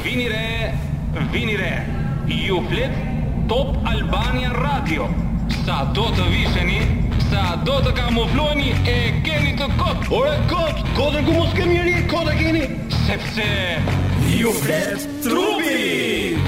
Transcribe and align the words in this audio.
Vini 0.00 0.26
re, 0.26 0.72
vini 1.32 1.54
re. 1.56 1.84
Ju 2.28 2.60
flet 2.70 2.90
Top 3.48 3.76
Albania 3.84 4.50
Radio. 4.56 5.06
Sa 5.66 5.84
do 5.94 6.06
të 6.16 6.24
visheni, 6.32 6.78
sa 7.28 7.56
do 7.66 7.76
të 7.84 7.92
kamufloheni 7.98 8.72
e 8.88 8.96
keni 9.20 9.52
të 9.58 9.68
kot. 9.76 10.08
Ore 10.08 10.32
kot, 10.48 10.80
kotë 10.96 11.22
ku 11.26 11.36
mos 11.36 11.52
kemi 11.58 11.76
ri, 11.84 11.94
kotë 12.08 12.38
keni. 12.40 12.64
Sepse 13.04 13.50
ju 14.38 14.54
flet 14.62 15.04
trupi. 15.22 16.38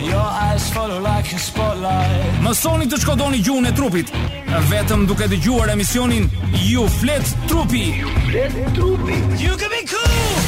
Your 0.00 0.28
eyes 0.48 0.70
follow 0.72 0.98
like 1.04 1.30
a 1.36 1.38
spotlight. 1.38 2.42
Mësoni 2.42 2.88
të 2.88 3.02
shkodoni 3.04 3.42
gjuhën 3.44 3.68
e 3.68 3.74
trupit. 3.76 4.14
Vetëm 4.72 5.04
duke 5.10 5.28
dëgjuar 5.28 5.74
emisionin 5.76 6.30
Ju 6.64 6.88
flet 7.00 7.34
trupi. 7.50 7.90
Ju 8.00 8.16
flet 8.30 8.62
trupi. 8.72 9.20
You 9.42 9.60
can 9.60 9.68
be 9.76 9.84
cool. 9.92 10.47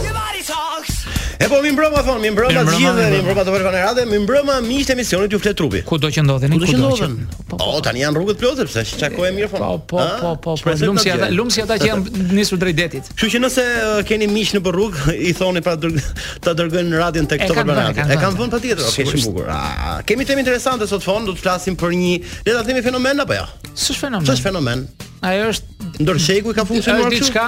E 1.41 1.47
po 1.49 1.57
mi 1.61 1.71
mbroma 1.73 2.03
thon, 2.05 2.19
mi 2.21 2.29
mbroma 2.29 2.61
gjithë, 2.67 3.05
mi 3.15 3.19
mbroma 3.25 3.43
të 3.47 3.53
vërfën 3.55 3.97
e 3.97 4.01
mi 4.09 4.17
mbroma 4.21 4.55
miq 4.61 4.85
të 4.85 4.93
emisionit 4.93 5.33
ju 5.33 5.39
flet 5.41 5.55
trupi. 5.57 5.79
Kudo 5.89 6.11
që 6.13 6.21
ndodheni, 6.21 6.57
kudo 6.61 6.67
që 6.69 6.77
ndodhen. 6.77 7.13
Po, 7.21 7.41
po, 7.41 7.55
po. 7.55 7.55
O, 7.55 7.73
po. 7.73 7.79
tani 7.87 8.03
janë 8.03 8.19
rrugët 8.19 8.41
plotë 8.43 8.65
sepse 8.69 8.99
çako 9.01 9.25
e 9.25 9.31
mirë 9.33 9.47
fon. 9.49 9.63
Po 9.63 9.71
po, 9.79 9.87
po, 9.87 9.95
po, 9.95 10.27
po, 10.43 10.53
po, 10.53 10.53
po, 10.53 10.67
po 10.67 10.75
lumsi 10.85 11.09
ata, 11.15 11.29
lumsi 11.33 11.63
ata 11.65 11.79
që 11.81 11.87
janë 11.89 12.25
nisur 12.37 12.61
drejt 12.61 12.77
detit. 12.83 13.09
Kështu 13.15 13.29
që 13.33 13.41
nëse 13.41 13.63
uh, 13.73 13.93
keni 14.05 14.27
miq 14.29 14.51
në 14.53 14.61
rrugë, 14.69 15.15
i 15.31 15.31
thoni 15.39 15.63
pra 15.65 15.73
ta 16.45 16.53
dërgojnë 16.59 16.93
në 16.93 16.99
radion 17.01 17.29
tek 17.33 17.47
Top 17.49 17.63
Albanian. 17.63 18.03
E 18.13 18.19
kanë 18.21 18.37
vënë 18.37 18.53
patjetër, 18.53 18.85
okay, 18.85 19.07
shumë 19.09 19.31
bukur. 19.31 19.49
Ah, 19.49 19.63
ah. 19.63 19.95
Kemi 20.11 20.27
temë 20.29 20.43
interesante 20.45 20.85
sot 20.93 21.01
fon, 21.07 21.25
do 21.25 21.33
të 21.33 21.41
flasim 21.47 21.79
për 21.81 21.95
një, 22.03 22.11
le 22.51 22.57
ta 22.59 22.61
themi 22.69 22.85
fenomen 22.85 23.23
apo 23.25 23.39
jo? 23.41 23.47
Ç'është 23.71 23.97
fenomen? 24.05 24.29
Ç'është 24.29 24.45
fenomen? 24.45 24.85
Ajo 25.25 25.49
është 25.55 25.89
ndërshegu 26.05 26.53
i 26.53 26.59
ka 26.61 26.67
funksionuar 26.69 27.09
diçka 27.17 27.47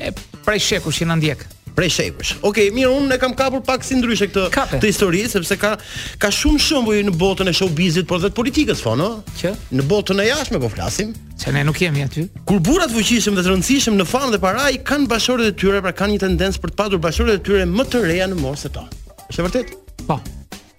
e 0.00 0.14
prej 0.46 0.64
shekut 0.70 0.96
që 1.02 1.10
na 1.12 1.18
ndjek 1.20 1.44
prej 1.76 1.90
shekuesh. 1.92 2.32
Okej, 2.42 2.70
okay, 2.70 2.72
mirë, 2.74 2.88
unë 2.96 3.16
e 3.18 3.20
kam 3.20 3.34
kapur 3.36 3.60
pak 3.66 3.84
si 3.84 3.98
ndryshe 4.00 4.30
këtë 4.30 4.46
Kape. 4.54 4.78
të 4.82 4.88
histori, 4.90 5.20
sepse 5.28 5.58
ka 5.60 5.74
ka 6.22 6.30
shumë 6.32 6.62
shembuj 6.64 7.02
në 7.10 7.14
botën 7.20 7.52
e 7.52 7.54
showbizit, 7.58 8.08
por 8.08 8.18
edhe 8.18 8.32
të 8.32 8.38
politikës 8.40 8.80
fon, 8.82 9.04
ëh? 9.04 9.36
Që 9.42 9.52
në 9.76 9.86
botën 9.92 10.24
e 10.24 10.28
jashtme 10.30 10.62
po 10.64 10.72
flasim. 10.72 11.12
Që 11.42 11.52
ne 11.58 11.66
nuk 11.68 11.78
jemi 11.84 12.06
aty. 12.06 12.24
Kur 12.48 12.62
burrat 12.64 12.92
fuqishëm 12.96 13.36
dhe 13.36 13.44
të 13.44 13.52
rëndësishëm 13.52 14.00
në 14.00 14.08
fan 14.08 14.32
dhe 14.32 14.40
para, 14.40 14.70
i 14.72 14.80
kanë 14.88 15.10
bashkëshorët 15.12 15.52
e 15.52 15.56
tyre, 15.60 15.84
pra 15.84 15.92
kanë 16.00 16.16
një 16.16 16.24
tendencë 16.24 16.64
për 16.64 16.72
të 16.74 16.80
padur 16.80 17.02
bashkëshorët 17.04 17.40
e 17.42 17.46
tyre 17.50 17.68
më 17.68 17.88
të 17.92 18.04
reja 18.08 18.30
në 18.32 18.40
morë 18.40 18.62
se 18.64 18.72
ta. 18.74 18.86
Është 19.28 19.46
vërtet? 19.50 19.74
Po. 20.08 20.16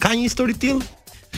Ka 0.01 0.15
një 0.17 0.25
histori 0.31 0.57
tillë? 0.57 0.95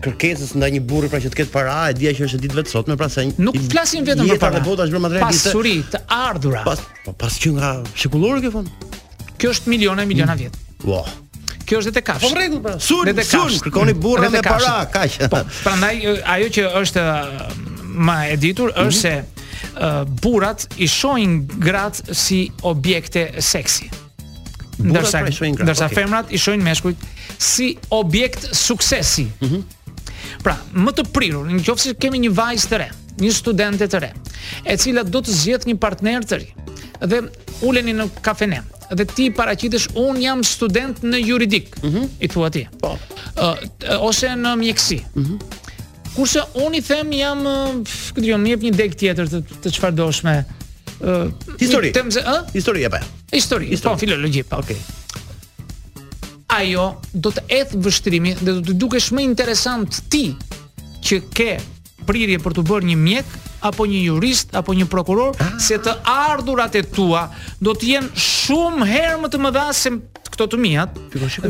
kërkesës 0.03 0.51
nda 0.57 0.67
një 0.75 0.83
burri 0.85 1.09
pra 1.09 1.17
që 1.21 1.31
të 1.33 1.37
ketë 1.41 1.53
para, 1.53 1.75
e 1.91 1.95
dia 1.97 2.11
që 2.13 2.27
është 2.27 2.39
ditë 2.43 2.57
vetë 2.59 2.71
sot, 2.71 2.89
më 2.91 2.97
pra 2.99 3.07
se 3.11 3.23
nuk 3.41 3.57
flasim 3.71 4.05
vetëm 4.05 4.29
për 4.29 4.39
para. 4.41 4.61
Jepa 4.61 4.69
botash 4.69 4.93
për 4.93 5.01
madhre 5.03 5.19
ditë. 5.23 5.49
Pasuri, 5.49 5.75
të 5.93 6.03
ardhura. 6.13 6.61
Pas 6.67 6.83
po, 7.07 7.15
pas 7.23 7.37
që 7.41 7.53
nga 7.57 7.71
shekullore 8.03 8.39
ke 8.45 8.51
thonë. 8.53 8.93
Kjo 9.41 9.53
është 9.57 9.73
miliona 9.73 10.05
e 10.05 10.09
miliona 10.13 10.37
mm. 10.37 10.39
vjet. 10.39 10.61
Wow. 10.85 11.09
Kjo 11.67 11.81
është 11.81 11.93
edhe 11.95 12.03
kafsh. 12.05 12.27
Po 12.27 12.33
rregull 12.37 12.63
pra. 12.65 12.77
Sun, 12.85 13.03
dhe 13.09 13.15
dhe 13.17 13.25
sun, 13.27 13.49
kërkoni 13.65 13.97
burrën 14.03 14.33
me 14.37 14.45
para, 14.45 14.75
kaq. 14.93 15.17
Po, 15.33 15.41
prandaj 15.65 15.97
ajo 16.37 16.51
që 16.59 16.67
është 16.83 17.05
uh, 17.05 17.45
më 17.81 18.19
e 18.37 18.41
ditur 18.45 18.75
mhm. 18.77 18.87
është 18.87 18.87
mm 18.87 18.89
-hmm. 18.89 19.27
se 19.27 19.32
burat 20.21 20.67
i 20.77 20.87
shohin 20.87 21.43
gratë 21.47 22.13
si 22.15 22.47
objekte 22.65 23.29
seksi. 23.41 23.89
Ndërsa 24.83 25.21
pra 25.21 25.29
ndërsa 25.29 25.87
okay. 25.87 25.97
femrat 25.97 26.31
i 26.33 26.37
shohin 26.41 26.63
meshkujt 26.65 26.99
si 27.41 27.73
objekt 27.93 28.49
suksesi. 28.55 29.29
Mhm. 29.45 29.55
Mm 29.55 29.79
pra, 30.43 30.57
më 30.75 30.91
të 30.97 31.03
prirur, 31.13 31.45
nëse 31.47 31.93
kemi 32.01 32.17
një 32.25 32.29
vajzë 32.35 32.67
të 32.71 32.77
re, 32.81 32.87
një 33.21 33.29
studente 33.31 33.85
të 33.87 33.99
re, 34.03 34.09
e 34.67 34.73
cila 34.81 35.03
do 35.07 35.21
të 35.23 35.31
zgjedh 35.31 35.65
një 35.69 35.75
partner 35.79 36.25
të 36.27 36.39
ri, 36.41 36.47
dhe 36.99 37.19
uleni 37.67 37.93
në 37.95 38.07
kafene, 38.25 38.59
dhe 38.91 39.05
ti 39.07 39.29
paraqitesh 39.35 39.85
un 39.99 40.19
jam 40.19 40.41
student 40.43 40.99
në 41.07 41.21
juridik, 41.23 41.71
mm 41.85 42.09
i 42.19 42.31
thuat 42.33 42.57
ti. 42.57 42.65
Po. 42.81 42.91
Oh. 43.39 43.55
Ose 44.09 44.33
në 44.41 44.55
mjeksi. 44.65 44.99
Mhm. 45.15 45.37
Mm 45.41 45.61
Kurse 46.15 46.43
unë 46.61 46.77
i 46.77 46.83
them 46.85 47.13
jam, 47.15 47.41
këtë 48.13 48.27
jo, 48.27 48.37
më 48.41 48.51
jep 48.51 48.65
një 48.67 48.73
deg 48.77 48.97
tjetër 49.01 49.29
të 49.31 49.39
të 49.65 49.71
çfarë 49.75 49.97
doshme. 49.97 50.33
Ë, 51.01 51.01
uh, 51.01 51.53
histori. 51.61 51.89
Them 51.95 52.11
se, 52.13 52.21
ë? 52.21 52.35
Histori 52.53 52.85
apo? 52.85 52.99
Histori, 53.33 53.71
histori, 53.73 53.95
po, 53.95 53.99
filologji, 54.03 54.43
po. 54.45 54.59
Okay. 54.61 54.77
Ajo 56.53 56.83
do 57.17 57.31
të 57.33 57.47
eth 57.57 57.73
vështrimi 57.81 58.35
dhe 58.43 58.51
do 58.51 58.59
të 58.67 58.75
dukesh 58.83 59.07
më 59.17 59.23
interesant 59.25 60.03
ti 60.13 60.27
që 61.03 61.17
ke 61.35 61.49
prirje 62.07 62.37
për 62.43 62.59
të 62.59 62.65
bërë 62.69 62.91
një 62.91 62.97
mjek 62.99 63.33
apo 63.65 63.87
një 63.89 64.01
jurist 64.09 64.53
apo 64.59 64.75
një 64.75 64.85
prokuror 64.91 65.37
ah. 65.41 65.49
se 65.63 65.79
të 65.81 65.93
ardhurat 66.13 66.75
e 66.77 66.83
tua 66.93 67.23
do 67.63 67.71
të 67.73 67.89
jenë 67.93 68.21
shumë 68.27 68.87
herë 68.91 69.15
më 69.25 69.31
të 69.33 69.39
mëdha 69.47 69.65
se 69.81 69.93
këto 70.33 70.47
të 70.53 70.57
mia 70.61 70.87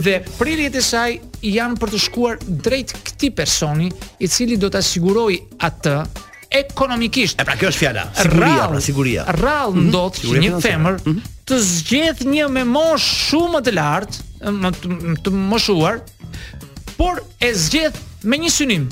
dhe 0.04 0.18
prirjet 0.38 0.76
e 0.76 0.82
saj 0.84 1.16
janë 1.48 1.80
për 1.80 1.92
të 1.94 2.02
shkuar 2.08 2.42
drejt 2.66 2.92
këtij 3.08 3.32
personi 3.38 3.88
i 4.20 4.28
cili 4.32 4.60
do 4.60 4.68
ta 4.74 4.82
sigurojë 4.84 5.60
atë 5.68 5.94
ekonomikisht. 6.54 7.40
E 7.42 7.46
pra 7.48 7.56
kjo 7.58 7.72
është 7.72 7.82
fjala, 7.82 8.04
siguria, 8.20 8.60
pra 8.68 8.82
siguria. 8.88 9.24
Rall 9.40 9.72
mm 9.74 9.80
-hmm. 9.80 9.90
ndot 9.90 10.14
që 10.20 10.44
një 10.44 10.62
femër 10.68 10.94
mm 10.98 11.04
-hmm. 11.06 11.32
të 11.50 11.54
zgjedh 11.76 12.22
një 12.34 12.46
me 12.56 12.64
mosh 12.64 13.08
shumë 13.30 13.60
të 13.66 13.72
lartë, 13.80 14.18
më 14.62 14.70
të, 14.80 14.88
të 15.24 15.30
moshuar, 15.52 15.96
por 16.98 17.16
e 17.40 17.50
zgjedh 17.66 17.98
me 18.30 18.36
një 18.44 18.50
synim, 18.60 18.84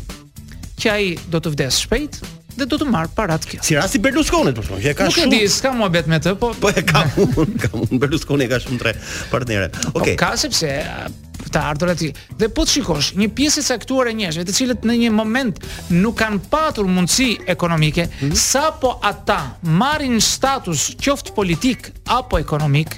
që 0.80 0.86
ai 0.98 1.06
do 1.32 1.38
të 1.44 1.50
vdes 1.54 1.76
shpejt, 1.84 2.12
dhe 2.60 2.66
do 2.68 2.78
të 2.82 2.88
marr 2.92 3.10
para 3.16 3.38
të 3.40 3.54
kjo. 3.54 3.62
Si 3.66 3.78
rasti 3.78 4.00
Berlusconit 4.04 4.56
për 4.58 4.68
thonë, 4.70 4.84
që 4.84 4.94
ka 4.98 5.08
shumë. 5.08 5.28
Nuk 5.30 5.36
e 5.36 5.40
di, 5.40 5.50
s'ka 5.52 5.72
muhabet 5.76 6.08
me 6.12 6.20
të, 6.24 6.34
po 6.42 6.52
po 6.60 6.72
e 6.72 6.84
ka 6.88 7.04
unë, 7.24 7.50
ka 7.64 7.72
unë 7.80 8.00
Berlusconi 8.02 8.46
e 8.46 8.50
ka 8.52 8.60
shumë 8.64 8.80
tre 8.82 8.94
partnerë. 9.32 9.68
Po, 9.74 9.84
Okej. 9.96 10.02
Okay. 10.02 10.18
Ka 10.20 10.32
sepse 10.40 10.74
të 11.52 11.62
ardhur 11.72 11.92
aty. 11.92 12.10
Dhe 12.40 12.50
po 12.56 12.64
të 12.68 12.76
shikosh, 12.78 13.14
një 13.20 13.30
pjesë 13.36 13.64
e 13.64 13.68
caktuar 13.72 14.12
e 14.12 14.16
njerëzve, 14.20 14.46
të 14.48 14.56
cilët 14.58 14.86
në 14.88 14.98
një 15.06 15.14
moment 15.16 15.64
nuk 15.94 16.16
kanë 16.22 16.44
patur 16.52 16.88
mundësi 16.92 17.30
ekonomike, 17.56 18.06
hmm? 18.22 18.36
sapo 18.40 18.98
ata 19.08 19.40
marrin 19.82 20.20
status 20.24 20.92
qoft 21.02 21.34
politik 21.38 21.92
apo 22.18 22.40
ekonomik, 22.42 22.96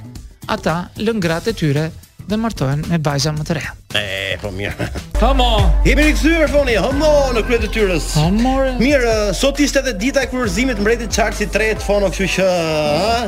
ata 0.54 0.84
lëngrat 1.02 1.50
e 1.54 1.58
tyre 1.58 1.88
dhe 2.24 2.38
martohen 2.42 2.86
me 2.92 3.02
bajza 3.04 3.34
më 3.36 3.48
të 3.50 3.58
reja. 3.62 3.78
E, 3.94 4.38
po 4.42 4.50
mirë. 4.50 4.88
Tamo. 5.22 5.48
Jemi 5.86 6.08
rikthyer 6.10 6.50
foni, 6.50 6.74
homo 6.82 7.10
në 7.36 7.44
krye 7.46 7.60
të 7.62 7.68
tyrës. 7.76 8.08
Homo. 8.18 8.54
Mirë, 8.82 9.12
sot 9.38 9.60
ishte 9.62 9.84
edhe 9.84 9.94
dita 10.02 10.24
e 10.26 10.30
kurrizimit 10.32 10.80
mbretit 10.82 11.12
Charles 11.14 11.44
i 11.46 11.48
tretë 11.54 11.84
fono, 11.86 12.10
kështu 12.10 12.30
që, 12.38 12.48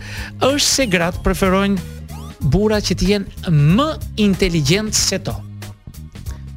është 0.47 0.67
se 0.69 0.87
gratë 0.89 1.21
preferojnë 1.25 1.96
burra 2.41 2.79
që 2.81 2.95
të 2.99 3.07
jenë 3.11 3.53
më 3.53 3.87
inteligjent 4.23 4.93
se 4.97 5.19
to. 5.23 5.33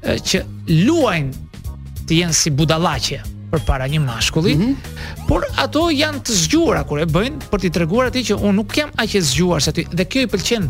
që 0.04 0.42
luajnë 0.84 2.08
të 2.08 2.12
jenë 2.22 2.34
si 2.36 2.50
budallaqe 2.50 3.20
për 3.54 3.60
para 3.66 3.86
një 3.88 4.00
mashkulli, 4.04 4.54
mm 4.54 4.60
-hmm. 4.60 5.26
por 5.28 5.46
ato 5.56 5.88
janë 5.90 6.20
të 6.26 6.32
zgjuara 6.42 6.82
kur 6.84 6.98
e 7.00 7.06
bëjnë 7.06 7.38
për 7.50 7.58
t'i 7.60 7.70
treguar 7.70 8.06
atij 8.10 8.24
që 8.28 8.34
unë 8.36 8.54
nuk 8.56 8.76
jam 8.76 8.90
aq 8.98 9.14
e 9.18 9.22
zgjuar 9.22 9.62
se 9.62 9.72
ti 9.72 9.86
dhe 9.96 10.04
kjo 10.04 10.20
i 10.22 10.26
pëlqen 10.26 10.64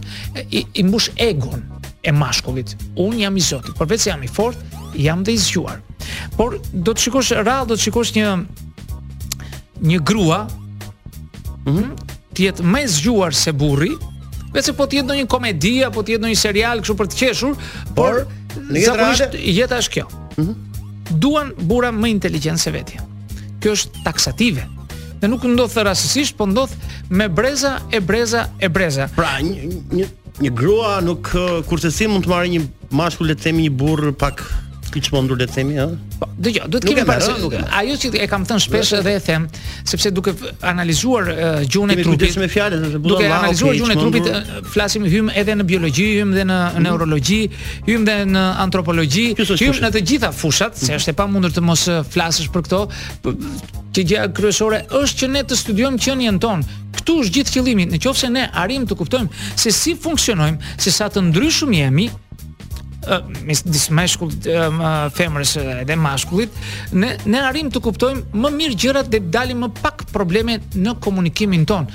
i, 0.51 0.65
i 0.75 0.83
mbush 0.83 1.11
egon 1.17 1.61
e 2.05 2.13
mashkullit. 2.13 2.77
Un 2.97 3.19
jam 3.19 3.37
i 3.37 3.41
zotit, 3.43 3.75
por 3.79 3.89
vetë 3.89 4.11
jam 4.13 4.23
i 4.25 4.29
fortë, 4.29 4.61
jam 5.01 5.25
dhe 5.27 5.35
i 5.35 5.39
zgjuar. 5.41 5.81
Por 6.37 6.59
do 6.73 6.93
të 6.95 7.07
shikosh 7.09 7.33
rradh, 7.41 7.69
do 7.73 7.79
të 7.79 7.87
shikosh 7.89 8.13
një 8.19 8.35
një 9.91 10.01
grua, 10.09 10.43
ëh, 10.45 11.71
mm 11.71 11.73
-hmm. 11.73 11.93
të 12.35 12.43
jetë 12.49 12.63
më 12.73 12.81
e 12.85 12.89
zgjuar 12.97 13.33
se 13.35 13.53
burri, 13.53 13.95
vetë 14.55 14.65
se 14.69 14.73
po 14.73 14.85
të 14.85 14.95
jetë 15.01 15.07
ndonjë 15.09 15.27
komedi 15.27 15.75
apo 15.85 16.01
të 16.03 16.09
jetë 16.15 16.23
ndonjë 16.23 16.39
serial 16.47 16.81
kështu 16.83 16.95
për 17.01 17.07
të 17.11 17.17
qeshur, 17.21 17.55
por, 17.97 17.97
por 17.97 18.15
në 18.73 18.79
jetë 18.85 18.97
rradh 19.01 19.37
jeta 19.59 19.77
është 19.83 19.93
kjo. 19.95 20.05
Ëh. 20.11 20.19
Mm 20.39 20.45
-hmm. 20.45 20.55
Duan 21.23 21.53
burra 21.69 21.91
më 21.93 22.07
inteligjentë 22.17 22.59
se 22.63 22.71
vetja. 22.71 23.01
Kjo 23.61 23.71
është 23.77 24.03
taksative. 24.05 24.65
Ne 25.23 25.29
nuk 25.29 25.45
ndodh 25.45 25.73
thërasisht, 25.77 26.37
po 26.37 26.47
ndodh 26.47 26.73
me 27.11 27.29
breza 27.29 27.81
e 27.93 28.01
breza 28.01 28.49
e 28.61 28.69
breza. 28.69 29.09
Pra, 29.17 29.31
një 29.41 29.81
një 29.97 30.07
një 30.43 30.51
grua 30.59 30.99
nuk 31.05 31.29
kurse 31.69 31.91
si 31.95 32.09
mund 32.11 32.25
të 32.27 32.31
marrë 32.33 32.51
një 32.57 32.63
mashkull 32.99 33.31
le 33.31 33.37
të 33.39 33.47
themi 33.49 33.69
një 33.69 33.79
burr 33.79 34.11
pak 34.19 34.43
ti 34.95 35.01
çmon 35.03 35.27
po 35.29 35.35
le 35.35 35.47
të 35.47 35.55
themi 35.57 35.77
ëh. 35.81 35.95
Po, 36.21 36.29
dëgjoj, 36.39 36.69
duhet 36.71 36.87
të 36.87 36.93
kemi 36.99 37.09
pas. 37.09 37.69
Ajo 37.81 37.97
që 37.99 38.11
e 38.25 38.29
kam 38.31 38.45
thënë 38.47 38.63
shpesh 38.65 38.93
edhe 39.01 39.15
e 39.19 39.23
them, 39.27 39.47
sepse 39.91 40.13
duke 40.15 40.33
analizuar 40.65 41.29
gjunën 41.71 41.97
e 41.99 42.05
trupit, 42.07 42.37
me 42.41 42.49
fjalë, 42.53 42.81
Duke 43.03 43.27
analizuar 43.27 43.75
gjunën 43.77 43.95
e 43.97 43.99
po 43.99 44.07
trupit, 44.07 44.51
flasim 44.73 45.07
hym 45.11 45.31
edhe 45.35 45.57
në 45.59 45.67
biologji, 45.73 46.09
hym 46.21 46.35
edhe 46.37 46.47
në 46.49 46.59
mhm. 46.77 46.87
neurologji, 46.87 47.41
hym 47.89 48.07
edhe 48.07 48.31
në 48.35 48.45
antropologji, 48.67 49.27
hym 49.59 49.81
në 49.85 49.93
të 49.99 50.05
gjitha 50.13 50.33
fushat, 50.33 50.79
se 50.79 50.93
mhm. 50.93 51.01
është 51.03 51.15
e 51.15 51.19
pamundur 51.23 51.55
të 51.57 51.67
mos 51.71 51.87
flasësh 52.15 52.51
për 52.55 52.69
këto. 52.69 52.85
që 53.95 54.03
gjë 54.11 54.23
kryesore 54.35 54.79
është 55.01 55.19
që 55.19 55.27
ne 55.31 55.43
të 55.47 55.55
studiojmë 55.57 55.99
qenien 56.03 56.39
tonë. 56.43 56.65
Ktu 56.97 57.15
është 57.23 57.35
gjithë 57.37 57.53
qëllimi, 57.55 57.85
nëse 57.93 58.29
ne 58.35 58.49
arrim 58.63 58.87
të 58.91 58.97
kuptojmë 58.99 59.31
se 59.59 59.71
si 59.75 59.95
funksionojmë, 59.95 60.59
se 60.83 60.91
sa 60.91 61.07
të 61.11 61.23
ndryshëm 61.29 61.75
jemi, 61.79 62.09
mes 63.47 63.63
dis 63.67 63.87
mashkull 63.95 64.33
femrës 65.17 65.55
edhe 65.85 65.97
mashkullit 66.01 66.59
ne 66.97 67.13
ne 67.33 67.43
arrim 67.49 67.71
të 67.75 67.83
kuptojmë 67.85 68.43
më 68.45 68.53
mirë 68.59 68.79
gjërat 68.85 69.11
dhe 69.13 69.21
dalim 69.37 69.65
më 69.65 69.71
pak 69.81 70.07
probleme 70.15 70.59
në 70.75 70.97
komunikimin 71.05 71.65
ton. 71.69 71.87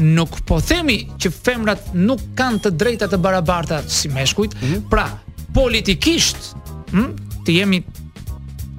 Nuk 0.00 0.40
po 0.48 0.60
themi 0.60 0.98
që 1.18 1.32
femrat 1.36 1.92
nuk 1.94 2.22
kanë 2.38 2.64
të 2.66 2.72
drejta 2.80 3.08
të 3.12 3.18
barabarta 3.20 3.82
si 3.88 4.08
meshkujt, 4.14 4.54
mm 4.60 4.68
-hmm. 4.68 4.86
pra 4.90 5.06
politikisht, 5.54 6.54
hm, 6.90 7.12
të 7.44 7.50
jemi 7.58 7.82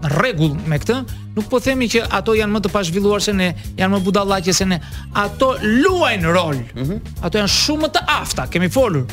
në 0.01 0.09
rregull 0.21 0.53
me 0.69 0.77
këtë, 0.77 0.97
nuk 1.35 1.45
po 1.49 1.59
themi 1.59 1.87
që 1.89 2.05
ato 2.09 2.33
janë 2.33 2.53
më 2.53 2.59
të 2.61 2.69
pazhvilluar 2.71 3.19
se 3.21 3.33
ne, 3.33 3.53
janë 3.77 3.93
më 3.95 3.99
budallaqe 4.03 4.53
se 4.53 4.65
ne. 4.65 4.79
Ato 5.13 5.55
luajnë 5.63 6.31
rol. 6.33 6.55
Mm 6.75 6.83
-hmm. 6.83 6.99
Ato 7.21 7.37
janë 7.37 7.49
shumë 7.63 7.87
të 7.91 7.99
afta, 8.21 8.43
kemi 8.49 8.69
folur 8.69 9.05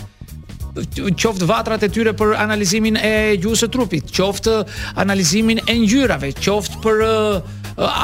qoftë 0.75 1.47
vatrat 1.47 1.85
e 1.87 1.89
tyre 1.93 2.13
për 2.19 2.35
analizimin 2.43 2.97
e 2.99 3.11
gjuhës 3.39 3.63
së 3.65 3.69
trupit, 3.73 4.09
qoftë 4.15 4.55
analizimin 5.03 5.61
e 5.71 5.77
ngjyrave, 5.79 6.33
qoftë 6.41 6.81
për 6.83 7.03
eh, 7.07 7.53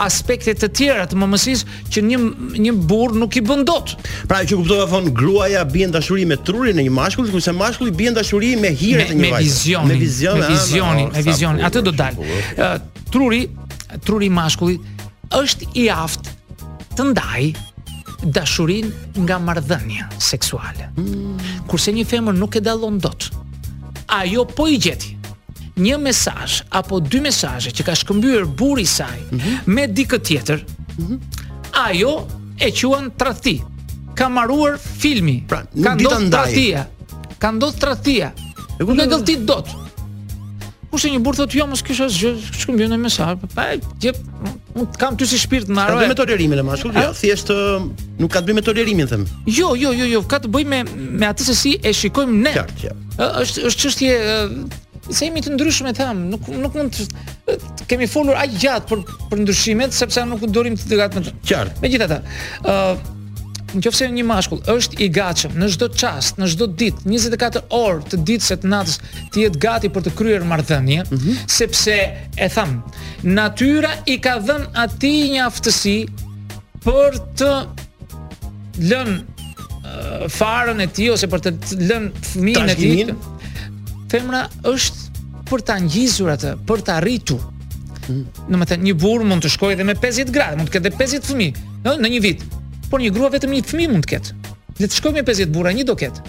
aspekte 0.04 0.54
të 0.58 0.68
tjera 0.76 1.04
të 1.10 1.18
mamësisë 1.18 1.86
që 1.92 2.04
një 2.10 2.20
një 2.66 2.74
burr 2.90 3.16
nuk 3.18 3.36
i 3.38 3.42
bën 3.46 3.64
dot. 3.66 3.96
Pra 4.30 4.42
që 4.44 4.58
kuptova 4.60 4.86
von 4.90 5.10
gruaja 5.14 5.64
bën 5.70 5.92
dashuri 5.94 6.26
me 6.30 6.38
trurin 6.46 6.78
e 6.82 6.86
një 6.86 6.94
mashkull, 6.94 7.30
kurse 7.34 7.54
mashkulli 7.56 7.94
bën 7.98 8.18
dashuri 8.18 8.54
me 8.60 8.70
hiret 8.74 9.10
e 9.14 9.18
një 9.18 9.32
vajze. 9.34 9.80
Me 9.90 9.98
vizionin, 9.98 10.46
me 10.46 10.50
vizionin, 10.54 11.10
me 11.10 11.18
ah, 11.18 11.26
vizionin, 11.26 11.66
Atë 11.66 11.82
do 11.88 11.94
dal. 11.98 12.20
Eh, 12.20 12.76
truri, 13.10 13.44
truri 14.06 14.30
i 14.30 14.34
mashkullit 14.42 15.06
është 15.40 15.70
i 15.84 15.88
aftë 15.94 16.38
të 16.96 17.08
ndajë 17.12 17.52
dashurin 18.22 18.92
nga 19.18 19.38
mardhënja 19.38 20.08
seksuale. 20.18 20.88
Mm. 20.96 21.36
Kurse 21.68 21.92
një 21.94 22.04
femër 22.08 22.36
nuk 22.38 22.56
e 22.56 22.60
dalon 22.62 22.98
dot, 23.00 23.30
ajo 24.12 24.44
po 24.44 24.66
i 24.68 24.78
gjeti 24.80 25.16
një 25.80 25.96
mesaj, 26.02 26.60
apo 26.76 26.98
dy 27.00 27.22
mesaj 27.24 27.70
që 27.72 27.84
ka 27.86 27.94
shkëmbyrë 27.96 28.46
buri 28.58 28.84
saj, 28.86 29.16
mm 29.30 29.38
-hmm. 29.38 29.56
me 29.66 29.86
dikë 29.86 30.20
tjetër, 30.20 30.64
mm 30.98 31.06
-hmm. 31.06 31.18
ajo 31.86 32.26
e 32.58 32.70
quen 32.70 33.10
të 33.18 33.60
Ka 34.14 34.28
maruar 34.28 34.78
filmi, 34.98 35.44
pra, 35.48 35.64
ka 35.82 35.94
ndodhë 35.94 36.28
të 36.30 36.84
ka 37.38 37.48
ndodhë 37.52 37.76
të 37.80 37.86
rëthia, 37.90 38.28
nuk 38.86 38.98
e 38.98 39.06
gëllëti 39.06 39.44
dot, 39.46 39.66
kushte 40.90 41.10
një 41.14 41.20
burrë 41.24 41.42
thotë 41.44 41.58
jo 41.60 41.66
mos 41.70 41.82
kish 41.86 42.00
asgjë, 42.06 42.30
çka 42.60 42.74
mbjen 42.74 42.96
me 43.00 43.10
sa. 43.12 43.30
Pa, 43.54 43.68
jep, 44.02 44.18
un 44.74 44.88
kam 44.98 45.16
ty 45.18 45.28
si 45.30 45.38
shpirt 45.40 45.70
në 45.70 45.84
arë. 45.84 46.08
Me 46.10 46.16
tolerimin 46.18 46.58
e 46.62 46.66
mashkull, 46.66 46.94
jo, 46.98 47.12
thjesht 47.16 47.52
nuk 48.20 48.30
ka 48.34 48.42
të 48.42 48.50
bëj 48.50 48.58
me 48.58 48.64
tolerimin, 48.66 49.10
them. 49.10 49.26
Jo, 49.46 49.72
jo, 49.78 49.92
jo, 49.94 50.08
jo, 50.10 50.22
ka 50.26 50.40
të 50.44 50.50
bëj 50.54 50.66
me 50.72 50.82
me 51.22 51.26
atë 51.30 51.46
se 51.50 51.56
si 51.62 51.76
e 51.86 51.94
shikojmë 51.94 52.42
ne. 52.46 52.54
Qartë, 52.58 52.90
qartë. 53.16 53.32
Është 53.38 53.64
është 53.70 53.84
çështje 53.84 54.16
se 55.10 55.26
jemi 55.26 55.40
të 55.44 55.54
ndryshme 55.54 55.94
tham, 55.96 56.26
nuk 56.32 56.50
nuk 56.58 56.74
mund 56.76 56.98
të 57.46 57.86
kemi 57.90 58.10
folur 58.10 58.38
aq 58.38 58.58
gjatë 58.62 58.90
për 58.90 59.06
për 59.30 59.44
ndryshimet 59.46 59.94
sepse 59.96 60.26
nuk 60.30 60.42
dorim 60.54 60.78
të 60.78 60.90
të 60.90 61.00
gatmë. 61.04 61.36
Qartë. 61.52 61.78
Megjithatë, 61.86 62.20
ë 62.70 63.18
në 63.74 63.82
qofë 63.84 64.06
një 64.14 64.24
mashkull 64.26 64.60
është 64.72 64.98
i 65.04 65.08
gatshëm 65.14 65.54
në 65.60 65.68
shdo 65.74 65.88
qast, 65.98 66.38
në 66.40 66.48
shdo 66.54 66.66
dit, 66.80 66.96
24 67.06 67.62
orë 67.76 68.10
të 68.10 68.20
ditës 68.30 68.50
së 68.50 68.56
të 68.62 68.70
natës 68.72 68.98
të 69.34 69.44
jetë 69.44 69.60
gati 69.62 69.90
për 69.94 70.04
të 70.06 70.12
kryer 70.18 70.46
mardhënje, 70.50 71.04
mm 71.04 71.16
-hmm. 71.16 71.44
sepse, 71.50 71.96
e 72.36 72.48
tham 72.54 72.76
natyra 73.24 73.90
i 74.14 74.18
ka 74.20 74.38
dhen 74.40 74.66
ati 74.84 75.12
një 75.34 75.46
aftësi 75.46 75.96
për 76.84 77.20
të 77.38 77.52
lën 78.90 79.10
uh, 79.14 80.28
farën 80.38 80.78
e 80.80 80.86
ti, 80.86 81.10
ose 81.12 81.28
për 81.28 81.40
të 81.46 81.56
lën 81.88 82.10
fëmin 82.32 82.74
e 82.74 82.76
ti, 82.76 84.10
femra 84.10 84.46
është 84.66 85.08
për 85.50 85.64
të 85.66 85.76
angjizur 85.80 86.30
atë, 86.36 86.56
për 86.66 86.84
të 86.86 86.98
arritur 86.98 87.46
Mm 88.10 88.14
-hmm. 88.16 88.48
Në 88.50 88.56
më 88.58 88.66
thë, 88.68 88.76
një 88.82 88.94
burë 89.02 89.24
mund 89.28 89.44
të 89.44 89.48
shkoj 89.54 89.74
dhe 89.78 89.84
me 89.86 89.94
50 89.94 90.30
gradë, 90.34 90.56
mund 90.58 90.68
të 90.68 90.72
këtë 90.78 90.88
dhe 90.88 90.96
50 90.98 91.28
fëmi, 91.30 91.46
në 91.84 92.10
një 92.10 92.20
vitë 92.24 92.44
por 92.90 92.98
një 93.00 93.10
grua 93.14 93.30
vetëm 93.32 93.50
një 93.54 93.62
fëmijë 93.70 93.90
mund 93.92 94.04
të 94.06 94.10
ketë. 94.12 94.28
Le 94.80 94.86
të 94.90 94.94
shkojmë 94.98 95.16
me 95.20 95.24
50 95.28 95.54
burra, 95.54 95.70
një 95.78 95.84
do 95.88 95.94
ketë. 95.98 96.20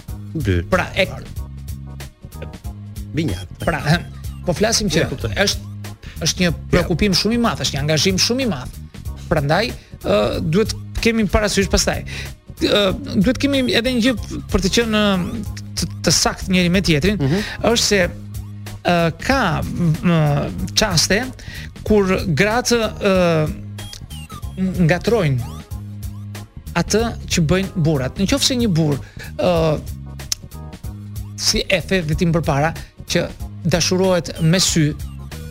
Pra, 0.72 0.84
e 0.94 1.04
binja. 3.16 3.40
Pra, 3.64 3.80
po 4.46 4.52
flasim 4.56 4.88
që 4.92 4.98
ja, 5.04 5.08
është 5.46 5.60
është 6.22 6.38
një 6.44 6.50
prekupim 6.70 7.12
ja. 7.12 7.16
shumë 7.18 7.34
i 7.36 7.40
madh, 7.42 7.60
është 7.64 7.74
një 7.76 7.80
angazhim 7.82 8.16
shumë 8.22 8.42
i 8.44 8.48
madh. 8.52 8.72
Prandaj, 9.26 9.66
uh, 10.04 10.32
duhet 10.42 10.70
kemi 11.02 11.22
parasysh 11.32 11.66
pastaj. 11.72 12.00
Uh, 12.62 12.90
duhet 13.16 13.38
kemi 13.42 13.58
edhe 13.74 13.90
një 13.96 14.00
gjë 14.06 14.14
për 14.52 14.58
të 14.62 14.68
qenë 14.76 15.00
të, 15.80 15.84
të 16.06 16.10
saktë 16.14 16.50
njëri 16.54 16.70
me 16.76 16.80
tjetrin, 16.86 17.16
mm 17.18 17.26
-hmm. 17.26 17.40
është 17.72 17.86
se 17.86 18.00
uh, 18.06 19.08
ka 19.18 19.42
çaste 20.78 21.22
kur 21.82 22.04
gratë 22.42 22.78
uh, 22.78 23.46
ngatrojnë 24.86 25.38
atë 26.74 27.00
që 27.30 27.44
bëjnë 27.48 27.82
burrat. 27.84 28.18
Në 28.20 28.26
qofë 28.30 28.46
se 28.48 28.56
një 28.62 28.68
burë, 28.72 28.98
uh, 29.44 29.78
si 31.42 31.62
e 31.66 31.80
the 31.82 32.00
dhe 32.08 32.16
tim 32.20 32.32
përpara, 32.32 32.72
që 33.10 33.26
dashurohet 33.70 34.32
me 34.46 34.60
sy, 34.62 34.92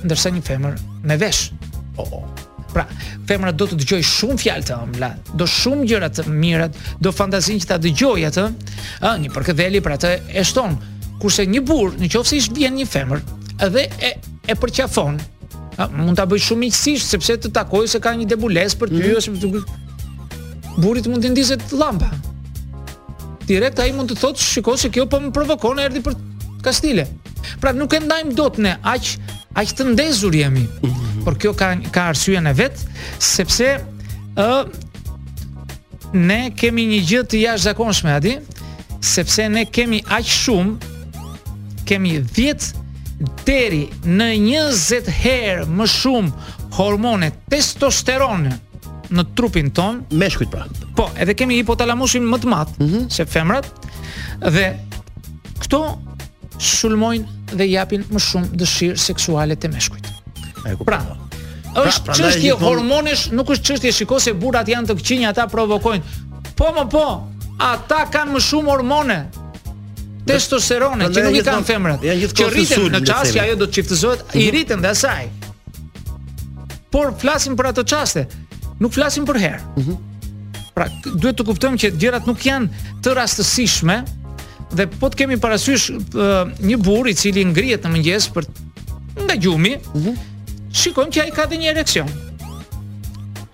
ndërsa 0.06 0.32
një 0.34 0.42
femër 0.48 0.78
me 1.10 1.18
vesh. 1.22 1.52
Oh, 2.00 2.24
Pra, 2.72 2.86
femra 3.28 3.52
do 3.52 3.66
të 3.68 3.76
dëgjoj 3.82 3.98
shumë 4.08 4.38
fjalë 4.46 4.66
të 4.70 4.76
ëmbla, 4.80 5.08
do 5.36 5.44
shumë 5.44 5.90
gjëra 5.90 6.08
të 6.08 6.24
mira, 6.32 6.70
do 7.04 7.12
fantazin 7.12 7.60
që 7.60 7.68
ta 7.68 7.76
dëgjoj 7.84 8.22
atë, 8.30 8.46
ë, 9.04 9.10
një 9.26 9.32
përkëdheli 9.34 9.82
për 9.84 9.96
atë 9.98 10.12
e 10.40 10.46
shton. 10.48 10.78
Kurse 11.20 11.44
një 11.52 11.66
burr, 11.68 11.98
në 12.00 12.08
qoftë 12.16 12.30
se 12.32 12.40
i 12.40 12.56
vjen 12.62 12.80
një 12.80 12.88
femër 12.88 13.26
dhe 13.76 13.84
e 14.00 14.14
e 14.48 14.56
përqafon, 14.56 15.20
mund 16.00 16.16
ta 16.18 16.24
bëj 16.32 16.46
shumë 16.48 16.64
miqësisht 16.70 17.12
sepse 17.12 17.36
të 17.44 17.52
takoj 17.60 17.84
se 17.92 18.00
ka 18.02 18.16
një 18.16 18.30
debules 18.32 18.80
për 18.80 18.96
ty 18.96 19.02
mhm. 19.04 19.20
ose 19.20 19.36
për 19.36 19.44
të 19.44 19.80
burit 20.80 21.08
mund 21.10 21.24
të 21.24 21.32
ndizet 21.34 21.74
lampa. 21.76 22.12
Direkt 23.50 23.80
ai 23.84 23.92
mund 23.96 24.12
të 24.14 24.20
thotë, 24.22 24.44
shikoj 24.44 24.78
se 24.80 24.92
kjo 24.94 25.08
po 25.10 25.20
më 25.24 25.32
provokon 25.36 25.82
erdhi 25.84 26.04
për 26.06 26.16
Kastile. 26.62 27.08
Pra 27.60 27.72
nuk 27.74 27.94
e 27.94 28.00
ndajm 28.04 28.36
dot 28.38 28.60
ne, 28.62 28.76
aq 28.86 29.16
aq 29.58 29.72
të 29.78 29.88
ndezur 29.92 30.36
jemi. 30.38 30.68
Mhm. 30.84 31.24
Por 31.26 31.38
kjo 31.42 31.54
ka 31.58 31.72
ka 31.92 32.04
arsyen 32.12 32.48
e 32.48 32.54
vet, 32.54 32.78
sepse 33.20 33.72
ë 34.36 34.48
uh, 34.48 34.70
ne 36.14 36.52
kemi 36.56 36.86
një 36.92 37.00
gjë 37.10 37.24
të 37.32 37.42
jashtëzakonshme 37.46 38.14
aty, 38.14 38.36
sepse 39.02 39.48
ne 39.50 39.66
kemi 39.66 40.04
aq 40.08 40.28
shumë 40.28 40.94
kemi 41.90 42.20
10 42.30 42.76
deri 43.46 43.88
në 44.06 44.32
20 44.38 45.10
herë 45.24 45.66
më 45.68 45.88
shumë 45.90 46.76
hormone 46.78 47.32
testosteron 47.52 48.48
në 49.16 49.26
trupin 49.38 49.70
ton 49.76 50.02
meshkujt 50.18 50.52
pra. 50.54 50.66
Po, 50.96 51.10
edhe 51.20 51.36
kemi 51.38 51.58
hipotalamusin 51.60 52.24
më 52.32 52.40
të 52.44 52.52
madh 52.52 52.72
mm 52.78 52.88
-hmm. 52.88 53.10
se 53.12 53.26
femrat 53.26 53.68
dhe 54.56 54.66
këto 55.64 55.82
shulmojnë 56.60 57.58
dhe 57.60 57.68
japin 57.72 58.06
më 58.12 58.22
shumë 58.28 58.56
dëshirë 58.62 58.98
seksuale 59.06 59.56
te 59.56 59.68
meshkujt. 59.68 60.08
E 60.08 60.76
kuptoj. 60.78 60.86
Pra, 60.86 61.02
pra, 61.74 61.86
është 61.92 62.06
pra, 62.06 62.14
çështje 62.16 62.40
gjithon... 62.40 62.64
hormonesh, 62.68 63.28
nuk 63.36 63.50
është 63.50 63.66
çështje 63.72 63.92
shikose 64.00 64.34
burrat 64.34 64.68
janë 64.68 64.88
të 64.88 64.98
këqinj 65.02 65.26
ata 65.30 65.48
provokojnë. 65.48 66.04
Po, 66.58 66.72
më 66.78 66.88
po. 66.92 67.06
Ata 67.60 68.00
kanë 68.14 68.32
më 68.38 68.42
shumë 68.42 68.70
hormone 68.74 69.18
testosterone 70.26 71.04
pra, 71.10 71.14
që 71.14 71.26
nuk 71.28 71.36
i 71.42 71.46
kanë 71.46 71.66
femrat. 71.68 72.00
Që 72.38 72.48
rriten 72.54 72.88
në 72.94 73.06
çast 73.12 73.36
që 73.36 73.40
ajo 73.44 73.56
do 73.56 73.66
të 73.66 73.74
çiftëzohet, 73.78 74.20
i 74.36 74.40
mhm. 74.40 74.52
rriten 74.52 74.82
dhe 74.82 74.88
asaj. 74.96 75.26
Por 76.92 77.14
flasim 77.22 77.56
për 77.60 77.66
ato 77.74 77.84
çaste 77.84 78.28
nuk 78.82 78.94
flasim 78.98 79.26
për 79.30 79.40
herë. 79.44 79.62
Mm 79.76 79.84
-hmm. 79.84 80.10
Pra, 80.76 80.88
duhet 81.06 81.38
të 81.38 81.46
kuptojmë 81.48 81.78
që 81.84 81.92
gjërat 82.00 82.28
nuk 82.30 82.46
janë 82.46 82.70
të 83.04 83.14
rastësishme 83.18 83.98
dhe 84.72 84.86
po 85.00 85.08
të 85.12 85.22
kemi 85.22 85.38
parasysh 85.44 85.92
uh, 85.92 86.52
një 86.68 86.78
burr 86.80 87.12
i 87.12 87.14
cili 87.22 87.44
ngrihet 87.46 87.84
në 87.86 87.92
mëngjes 87.96 88.30
për 88.36 88.48
nga 89.28 89.36
gjumi, 89.44 89.76
mm 89.94 90.02
-hmm. 90.02 90.72
shikojmë 90.80 91.12
që 91.16 91.24
ai 91.26 91.32
ka 91.38 91.46
dhe 91.52 91.58
një 91.60 91.72
ereksion 91.76 92.10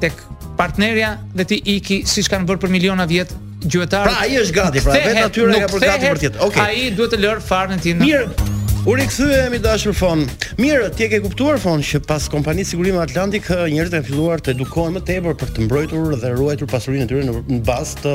tek 0.00 0.16
partnerja 0.56 1.12
dhe 1.36 1.44
ti 1.52 1.60
iki 1.76 2.02
siç 2.08 2.30
kanë 2.32 2.48
bërë 2.48 2.62
për 2.64 2.72
miliona 2.78 3.04
vjet 3.08 3.32
gjyhetar. 3.70 4.08
Pra 4.08 4.18
ai 4.26 4.36
është 4.40 4.56
gati, 4.60 4.82
pra 4.84 4.96
vetë 5.00 5.16
natyra 5.22 5.60
ja 5.62 5.70
për 5.70 5.86
gati 5.88 6.12
për 6.12 6.22
tjetër. 6.26 6.44
Okej. 6.48 6.68
Ai 6.68 6.90
duhet 6.96 7.14
të 7.16 7.22
lër 7.24 7.42
farën 7.50 7.76
e 7.78 7.82
tij. 7.82 7.98
Mirë. 8.02 8.52
U 8.86 8.92
rikthyemi 8.94 9.58
dashur 9.58 9.96
fon. 9.98 10.20
Mirë, 10.62 10.92
ti 10.94 11.06
e 11.06 11.08
ke 11.10 11.18
kuptuar 11.24 11.56
fon 11.58 11.80
që 11.88 11.98
pas 12.06 12.22
kompanisë 12.30 12.76
sigurimi 12.76 13.00
Atlantik 13.02 13.48
njerëzit 13.50 13.96
kanë 13.96 14.06
filluar 14.06 14.38
të 14.46 14.52
edukohen 14.54 14.94
më 14.94 15.02
tepër 15.08 15.34
për 15.40 15.50
të 15.56 15.64
mbrojtur 15.66 16.14
dhe 16.22 16.30
ruajtur 16.38 16.70
pasurinë 16.70 17.08
e 17.08 17.10
tyre 17.10 17.26
në 17.26 17.58
bazë 17.66 17.96
të 18.06 18.14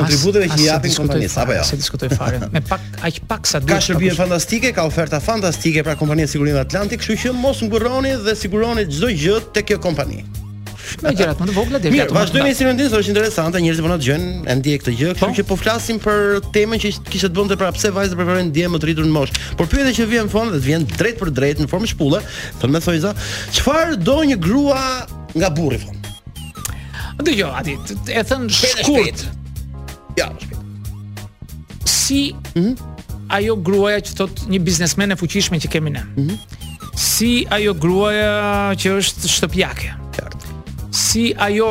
kontributeve 0.00 0.50
që 0.56 0.60
japin 0.66 0.98
kompanisë. 1.04 1.38
Apo 1.44 1.54
jo. 1.60 1.68
Se 1.70 1.78
diskutoj 1.84 2.10
fare. 2.16 2.42
Me 2.58 2.64
pak 2.66 2.82
aq 2.98 3.22
pak 3.30 3.46
sa 3.46 3.62
duhet. 3.62 3.76
Ka 3.76 3.82
shërbime 3.86 4.18
fantastike, 4.18 4.74
ka 4.74 4.88
oferta 4.90 5.20
fantastike 5.22 5.86
pra 5.86 5.94
kompania 6.02 6.26
sigurimi 6.26 6.58
Atlantik, 6.66 6.98
kështu 7.06 7.20
që 7.28 7.36
mos 7.38 7.62
ngurroni 7.68 8.16
dhe 8.26 8.34
siguroni 8.42 8.88
çdo 8.90 9.14
gjë 9.14 9.38
te 9.54 9.62
kjo 9.68 9.78
kompani 9.86 10.24
me 11.00 11.12
gjërat 11.16 11.38
më 11.42 11.46
të 11.48 11.54
vogla 11.56 11.80
deri 11.82 12.00
atë. 12.02 12.14
Vazhdojmë 12.16 12.50
instrumentin, 12.52 12.90
është 12.92 13.12
interesante, 13.14 13.60
njerëzit 13.62 13.84
po 13.84 13.90
na 13.92 13.96
dëgjojnë 14.00 14.30
e 14.52 14.56
ndiej 14.58 14.78
këtë 14.82 14.94
gjë, 14.98 15.14
kështu 15.16 15.24
po. 15.30 15.36
që 15.38 15.44
po 15.52 15.58
flasim 15.60 16.00
për 16.02 16.40
temën 16.54 16.82
që 16.82 16.92
kishte 17.08 17.28
të 17.30 17.36
bënte 17.38 17.58
pra 17.60 17.70
pse 17.76 17.92
vajzat 17.94 18.16
preferojnë 18.18 18.48
ndjen 18.50 18.76
të 18.76 18.90
rritur 18.90 19.08
në 19.08 19.14
moshë. 19.16 19.40
Por 19.60 19.70
pyetja 19.72 19.94
që 20.00 20.08
vjen 20.12 20.28
në 20.28 20.34
fund 20.34 20.54
dhe 20.54 20.60
të 20.60 20.66
vjen 20.68 20.88
drejt 20.92 21.20
për 21.22 21.32
drejt 21.32 21.62
në 21.62 21.70
formë 21.72 21.92
shpulle, 21.92 22.22
thon 22.60 22.74
me 22.74 22.82
thojza, 22.84 23.14
çfarë 23.58 24.00
do 24.06 24.18
një 24.30 24.38
grua 24.42 24.80
nga 25.34 25.52
burri 25.56 25.80
fon? 25.82 26.00
Dëgjoj, 27.22 27.52
aty 27.62 27.76
e 28.18 28.24
thënë 28.28 28.58
shkurt. 28.58 29.26
Ja, 30.20 30.30
shpejt. 30.36 31.28
Si 31.88 32.24
mm 32.56 32.88
ajo 33.32 33.54
gruaja 33.64 34.02
që 34.04 34.12
thot 34.18 34.42
një 34.52 34.58
biznesmen 34.60 35.14
e 35.14 35.16
fuqishme 35.16 35.56
që 35.64 35.70
kemi 35.72 35.90
ne. 35.94 36.02
Mm 36.18 36.26
-hmm. 36.26 36.74
Si 37.00 37.46
ajo 37.56 37.72
gruaja 37.74 38.76
që 38.76 38.90
është 38.98 39.24
shtëpiake. 39.36 39.94
Mm 39.94 40.01
si 40.92 41.32
ajo 41.38 41.70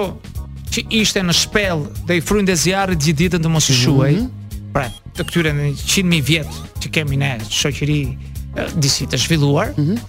që 0.74 0.84
ishte 1.04 1.22
në 1.24 1.36
shpellë 1.36 2.06
dhe 2.08 2.18
i 2.20 2.24
frynte 2.26 2.56
zjarrit 2.58 3.02
gjithë 3.04 3.20
ditën 3.22 3.44
të 3.46 3.52
mos 3.52 3.68
i 3.72 3.76
shuhej. 3.76 4.14
Mm 4.16 4.26
-hmm. 4.26 4.74
Pra, 4.74 4.86
të 5.18 5.24
këtyre 5.28 5.52
në 5.54 5.66
100 5.74 6.06
mijë 6.08 6.26
vjet 6.26 6.48
që 6.82 6.92
kemi 6.96 7.18
ne 7.20 7.34
shoqëri 7.50 7.98
disi 8.76 9.06
të 9.08 9.18
zhvilluar, 9.20 9.74
mm 9.78 9.84
-hmm. 9.86 10.00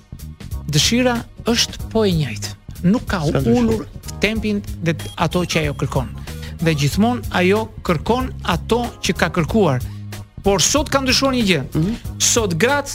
dëshira 0.73 1.17
është 1.47 1.75
po 1.93 2.05
e 2.05 2.13
njëjtë. 2.13 2.49
Nuk 2.83 3.05
ka 3.07 3.21
ulur 3.57 3.87
tempin 4.21 4.63
dhe 4.83 4.95
ato 5.17 5.41
që 5.45 5.59
ajo 5.63 5.75
kërkon. 5.75 6.09
Dhe 6.63 6.75
gjithmonë 6.75 7.23
ajo 7.31 7.69
kërkon 7.83 8.31
ato 8.43 8.87
që 9.03 9.13
ka 9.19 9.29
kërkuar. 9.31 9.83
Por 10.43 10.63
sot 10.63 10.89
kanë 10.91 11.07
dëshuar 11.07 11.33
një 11.35 11.45
gjë. 11.49 11.61
Mm 11.75 11.83
-hmm. 11.83 11.95
Sot 12.19 12.55
gratë 12.55 12.93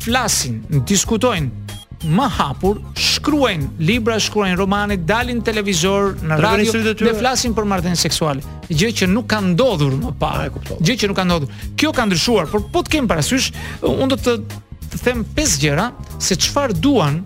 flasin, 0.00 0.62
diskutojnë, 0.86 1.65
më 2.08 2.26
hapur, 2.38 2.80
shkruajnë 2.94 3.68
libra, 3.82 4.16
shkruajnë 4.22 4.58
romane, 4.60 4.96
dalin 5.08 5.40
televizor, 5.44 6.14
në 6.22 6.38
radio, 6.38 6.72
dhe, 6.94 7.14
flasin 7.18 7.54
për 7.56 7.66
martesë 7.72 7.98
seksuale. 8.06 8.44
Gjë 8.70 8.92
që 9.02 9.08
nuk 9.12 9.28
ka 9.30 9.40
ndodhur 9.42 9.96
më 10.00 10.12
parë. 10.20 10.46
Ah, 10.46 10.74
Gjë 10.80 10.96
që 11.02 11.10
nuk 11.10 11.18
ka 11.18 11.26
ndodhur. 11.26 11.64
Kjo 11.78 11.92
ka 11.96 12.06
ndryshuar, 12.08 12.50
por 12.52 12.66
po 12.72 12.84
të 12.86 12.96
kem 12.96 13.08
parasysh, 13.10 13.50
unë 13.86 14.10
do 14.14 14.18
të 14.22 14.36
të 14.86 15.02
them 15.02 15.24
pesë 15.34 15.60
gjëra 15.64 15.88
se 16.22 16.36
çfarë 16.40 16.76
duan 16.80 17.24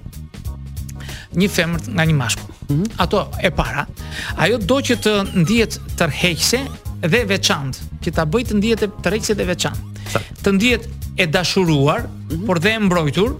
një 1.36 1.48
femër 1.54 1.90
nga 1.98 2.06
një 2.08 2.16
mashkull. 2.16 2.54
Mhm. 2.68 2.84
Ato 3.02 3.28
e 3.38 3.50
para, 3.50 3.86
ajo 4.36 4.58
do 4.58 4.76
që 4.80 4.96
të 5.04 5.12
ndihet 5.44 5.76
tërheqëse 6.00 6.60
dhe 7.04 7.20
veçantë, 7.26 7.78
që 8.04 8.14
ta 8.16 8.24
bëj 8.26 8.42
të 8.50 8.54
ndihet 8.58 8.82
tërheqse 9.04 9.34
dhe 9.36 9.44
veçantë. 9.44 9.84
Të 10.42 10.52
ndihet 10.56 10.88
e 11.16 11.26
dashuruar, 11.26 12.06
mhm. 12.08 12.46
por 12.46 12.58
dhe 12.58 12.72
e 12.74 12.78
mbrojtur, 12.88 13.36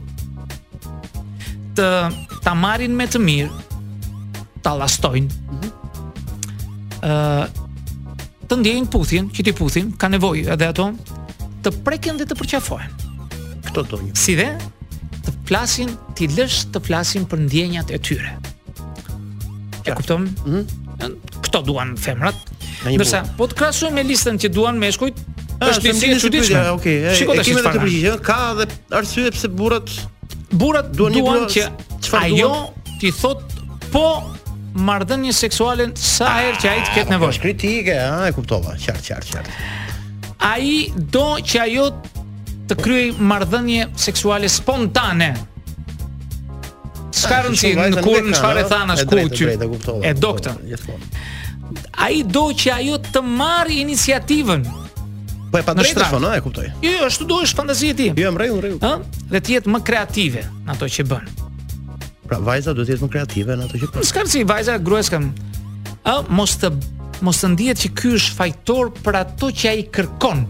të 1.81 1.89
ta 2.45 2.53
marrin 2.57 2.95
me 2.97 3.07
të 3.11 3.19
mirë, 3.25 3.51
ta 4.65 4.71
llastojnë. 4.77 5.29
Ëh. 5.31 5.37
Mm 5.51 5.57
-hmm. 5.59 5.71
Të 8.51 8.55
ndjejnë 8.59 8.89
puthin, 8.91 9.25
që 9.31 9.45
ti 9.47 9.53
puthin, 9.55 9.87
ka 9.95 10.07
nevojë 10.11 10.49
edhe 10.57 10.67
ato 10.73 10.87
të 11.63 11.69
prekin 11.87 12.15
dhe 12.19 12.25
të 12.27 12.35
përqafojnë. 12.35 12.93
Kto 13.69 13.81
do 13.93 13.99
një. 14.03 14.13
Si 14.19 14.33
dhe 14.35 14.49
të 15.25 15.31
flasin, 15.47 15.91
ti 16.19 16.25
lësh 16.35 16.59
të 16.75 16.79
flasin 16.83 17.23
për 17.31 17.39
ndjenjat 17.45 17.89
e 17.95 17.97
tyre. 18.09 18.33
E 19.87 19.89
kupton? 19.95 20.23
Mm 20.49 20.53
-hmm. 20.55 20.65
Kto 21.47 21.59
duan 21.63 21.91
femrat? 21.97 22.35
Nëse 22.89 23.23
po 23.39 23.45
të 23.47 23.55
krahasojmë 23.61 23.95
me 23.95 24.03
listën 24.11 24.37
që 24.43 24.49
duan 24.57 24.77
meshkujt, 24.83 25.17
ah, 25.61 25.67
është 25.71 25.87
një 26.11 26.19
çuditje. 26.21 26.59
Okej, 26.77 26.97
e 27.13 27.15
kemi 27.47 27.61
të 27.61 27.83
përgjigjë. 27.85 28.13
Ka 28.27 28.37
edhe 28.57 28.65
arsye 28.99 29.31
pse 29.31 29.49
burrat 29.49 29.89
burrat 30.53 30.87
duan 30.99 31.15
një 31.15 31.47
që 31.53 31.67
çfarë 32.07 32.49
ti 33.01 33.11
thot 33.17 33.57
po 33.93 34.05
marrdhënie 34.87 35.33
seksuale 35.35 35.89
sa 35.99 36.29
ah, 36.31 36.39
herë 36.47 36.59
që 36.63 36.71
ai 36.71 36.81
të 36.87 36.95
ketë 36.95 37.15
nevojë. 37.17 37.33
Është 37.35 37.43
kritike, 37.45 37.97
ha, 37.99 38.29
e 38.31 38.35
kuptova, 38.37 38.75
qartë, 38.79 39.05
qartë, 39.09 39.31
qartë. 39.35 40.35
Ai 40.47 40.71
do 41.15 41.25
që 41.43 41.63
ajo 41.65 41.87
të 42.71 42.77
kryej 42.79 43.09
marrdhënie 43.19 43.89
seksuale 43.99 44.51
spontane. 44.53 45.33
Shkarën 47.11 47.57
ah, 47.57 47.59
si 47.59 47.73
në 47.75 48.05
kur 48.05 48.23
në 48.29 48.37
qfarë 48.39 48.63
e 48.63 48.69
thana 48.71 48.95
shku 48.95 49.25
që 49.35 49.55
E 50.07 50.13
doktën 50.15 50.77
Aji 52.07 52.21
do 52.35 52.43
që 52.63 52.71
ajo 52.79 52.97
të 53.05 53.21
marë 53.27 53.77
iniciativen 53.83 54.63
Po 55.51 55.59
e 55.59 55.65
padrejtë 55.67 55.99
është 55.99 56.11
vonë, 56.15 56.29
e 56.39 56.43
kuptoj. 56.45 56.65
Jo, 56.85 56.91
jo, 56.95 57.07
ashtu 57.11 57.27
duhesh 57.27 57.55
fantazia 57.59 57.95
e 57.95 57.99
ti. 57.99 58.09
Jo, 58.23 58.31
mrej, 58.37 58.53
mrej. 58.55 58.75
Ëh, 58.87 59.03
dhe 59.33 59.41
ti 59.43 59.57
jetë 59.57 59.73
më 59.75 59.81
kreative 59.87 60.45
në 60.67 60.77
ato 60.77 60.87
që 60.95 61.07
bën. 61.11 61.43
Pra 62.31 62.39
vajza 62.47 62.75
duhet 62.77 62.87
të 62.93 62.95
jetë 62.95 63.07
më 63.09 63.11
kreative 63.17 63.57
në 63.59 63.67
ato 63.67 63.81
që 63.81 63.89
bën. 63.97 64.07
S'ka 64.07 64.23
si 64.31 64.45
vajza 64.47 64.77
gruas 64.79 65.11
kam. 65.11 65.33
Ëh, 66.07 66.21
mos 66.39 66.55
të 66.63 66.71
mos 67.21 67.37
të 67.43 67.51
ndihet 67.53 67.83
që 67.83 67.89
ky 67.99 68.13
është 68.17 68.37
fajtor 68.39 68.93
për 69.05 69.19
ato 69.25 69.51
që 69.53 69.73
ai 69.75 69.83
kërkon. 69.93 70.47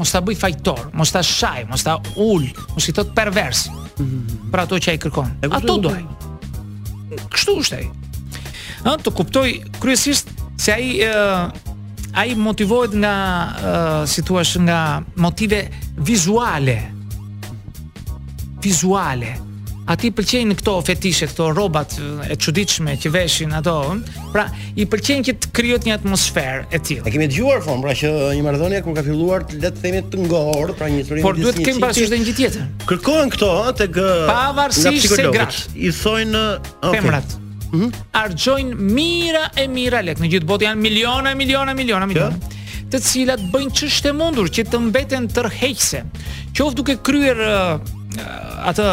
Mos 0.00 0.10
ta 0.14 0.22
bëj 0.24 0.38
fajtor, 0.40 0.80
mos 0.96 1.10
ta 1.14 1.20
shaj, 1.22 1.66
mos 1.68 1.84
ta 1.84 1.98
ul, 2.18 2.48
mos 2.72 2.86
i 2.90 2.94
thot 2.96 3.12
pervers. 3.14 3.66
Mm 3.68 4.06
-hmm. 4.06 4.50
Për 4.50 4.58
ato 4.64 4.76
që 4.82 4.88
ai 4.94 4.98
kërkon. 5.04 5.28
A 5.52 5.60
do 5.60 5.76
do? 5.84 5.92
Kështu 7.30 7.54
është 7.62 7.76
ai. 7.82 7.86
Ëh, 8.88 8.96
të 9.04 9.10
kuptoj 9.12 9.48
kryesisht 9.78 10.32
se 10.56 10.72
ai 10.72 11.04
ai 12.12 12.34
motivohet 12.36 12.94
nga 12.98 13.14
uh, 13.54 14.02
si 14.06 14.22
thua 14.22 14.42
nga 14.66 15.02
motive 15.14 15.70
vizuale. 16.02 16.98
Vizuale. 18.60 19.48
A 19.90 19.96
ti 19.98 20.10
pëlqejnë 20.14 20.54
këto 20.60 20.72
fetishe, 20.86 21.26
këto 21.32 21.48
robat 21.50 21.96
e 22.30 22.36
çuditshme 22.38 22.92
që 23.02 23.10
veshin 23.10 23.50
ato, 23.58 23.74
pra 24.30 24.44
i 24.78 24.86
pëlqejnë 24.86 25.26
këtë 25.26 25.50
kryot 25.56 25.88
një 25.88 25.96
atmosferë 25.98 26.68
e 26.70 26.78
tjilë. 26.78 27.02
E 27.10 27.14
kemi 27.16 27.26
të 27.32 27.38
gjuar, 27.40 27.64
fëmë, 27.66 27.82
pra 27.88 27.96
që 27.98 28.12
një 28.38 28.44
mardhonja 28.46 28.84
kërë 28.86 28.96
ka 29.00 29.06
filluar 29.08 29.46
të 29.50 29.58
letë 29.64 29.82
themit 29.82 30.12
të 30.14 30.22
ngorë, 30.28 30.76
pra 30.78 30.92
një 30.94 31.02
të 31.10 31.18
një 31.18 31.26
Por 31.26 31.40
duhet 31.42 31.58
kemi 31.66 31.82
pasur 31.82 32.10
dhe 32.12 32.20
një 32.22 32.28
gjithjetë. 32.30 32.64
Kërkojnë 32.86 33.34
këto 33.36 33.50
të 33.82 33.90
gë... 33.98 34.08
Pa 34.30 34.68
se 34.78 35.28
gratë. 35.34 35.66
I 35.74 35.90
thojnë... 35.98 36.46
Okay. 36.78 36.98
Femrat 37.00 37.39
argjojnë 38.14 38.74
mira 38.76 39.44
e 39.58 39.66
mira 39.70 40.00
lek. 40.02 40.20
Në 40.22 40.30
gjithë 40.34 40.48
botë 40.48 40.66
janë 40.68 40.82
miliona, 40.84 41.34
miliona, 41.38 41.74
miliona, 41.76 42.08
miliona. 42.10 42.58
Të 42.90 42.98
cilat 43.04 43.42
bëjnë 43.52 43.74
çështë 43.80 44.14
mundur 44.18 44.48
që 44.50 44.64
të 44.72 44.80
mbeten 44.88 45.28
tërheqëse. 45.30 46.00
Qoftë 46.56 46.78
duke 46.80 46.96
kryer 47.06 47.38
uh, 47.44 47.92
atë 48.72 48.88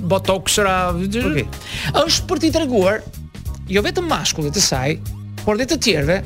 botoksra. 0.09 0.79
Okay. 1.05 1.45
Është 1.99 2.25
për 2.31 2.43
t'i 2.45 2.53
treguar 2.55 3.03
jo 3.69 3.83
vetëm 3.85 4.09
mashkullit 4.09 4.55
të 4.57 4.63
saj, 4.65 4.97
por 5.43 5.59
dhe 5.61 5.67
të 5.69 5.77
tjerëve 5.85 6.21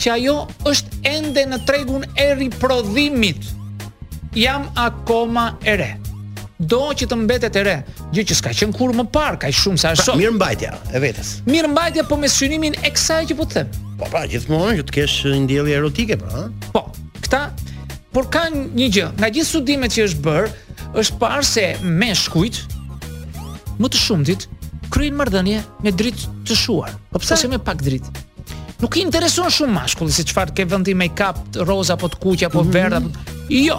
që 0.00 0.10
ajo 0.16 0.34
është 0.70 1.00
ende 1.14 1.46
në 1.52 1.60
tregun 1.68 2.02
e 2.18 2.32
riprodhimit 2.40 3.52
jam 4.36 4.66
akoma 4.76 5.58
e 5.64 5.74
re. 5.76 5.96
Do 6.58 6.88
që 6.90 7.06
të 7.06 7.16
mbetet 7.22 7.54
e 7.56 7.62
re, 7.62 7.76
gjë 8.14 8.24
që 8.32 8.36
s'ka 8.40 8.52
qen 8.60 8.72
kur 8.74 8.90
më 8.96 9.04
parë 9.14 9.38
kaq 9.44 9.54
shumë 9.60 9.78
sa 9.78 9.92
sot. 9.94 10.10
Pra, 10.10 10.18
mirë 10.18 10.34
mbajtja 10.36 10.72
e 10.90 11.02
vetes. 11.02 11.32
Mirë 11.46 11.70
mbajtja 11.72 12.02
po 12.10 12.18
me 12.18 12.26
synimin 12.30 12.74
e 12.82 12.90
kësaj 12.92 13.28
që 13.30 13.36
po 13.38 13.46
të 13.46 13.60
them. 13.60 13.90
Po 14.00 14.08
pra, 14.10 14.24
gjithmonë 14.28 14.80
që 14.80 14.86
të 14.88 14.96
kesh 14.96 15.18
një 15.36 15.46
diellje 15.52 15.76
erotike 15.78 16.18
pra, 16.18 16.32
ha? 16.34 16.46
Po. 16.74 16.82
Kta 17.22 17.44
por 18.14 18.26
kanë 18.34 18.64
një 18.74 18.88
gjë, 18.96 19.06
nga 19.20 19.30
gjithë 19.30 19.48
studimet 19.52 19.94
që 19.94 20.06
është 20.08 20.24
bër, 20.24 20.50
është 20.98 21.18
parë 21.20 21.46
se 21.46 21.66
meshkujt 21.84 22.60
më 23.78 23.92
të 23.94 24.00
shumtit 24.02 24.48
kryejnë 24.88 25.18
marrëdhënie 25.20 25.60
me 25.86 25.92
dritë 25.94 26.32
të 26.48 26.56
shuar. 26.58 26.90
Po 27.12 27.22
pse 27.22 27.38
se 27.38 27.48
me 27.52 27.60
pak 27.62 27.84
dritë? 27.86 28.24
Nuk 28.82 28.96
i 28.98 29.02
intereson 29.06 29.50
shumë 29.52 29.74
mashkulli 29.76 30.14
si 30.14 30.24
çfarë 30.30 30.54
ke 30.58 30.66
vendi 30.70 30.94
make-up, 30.94 31.38
roza 31.68 31.94
apo 31.94 32.10
të 32.10 32.18
kuq 32.22 32.44
apo 32.50 32.64
mm 32.64 32.68
-hmm. 32.68 32.74
verdh 32.74 32.98
apo 32.98 33.14
jo 33.54 33.78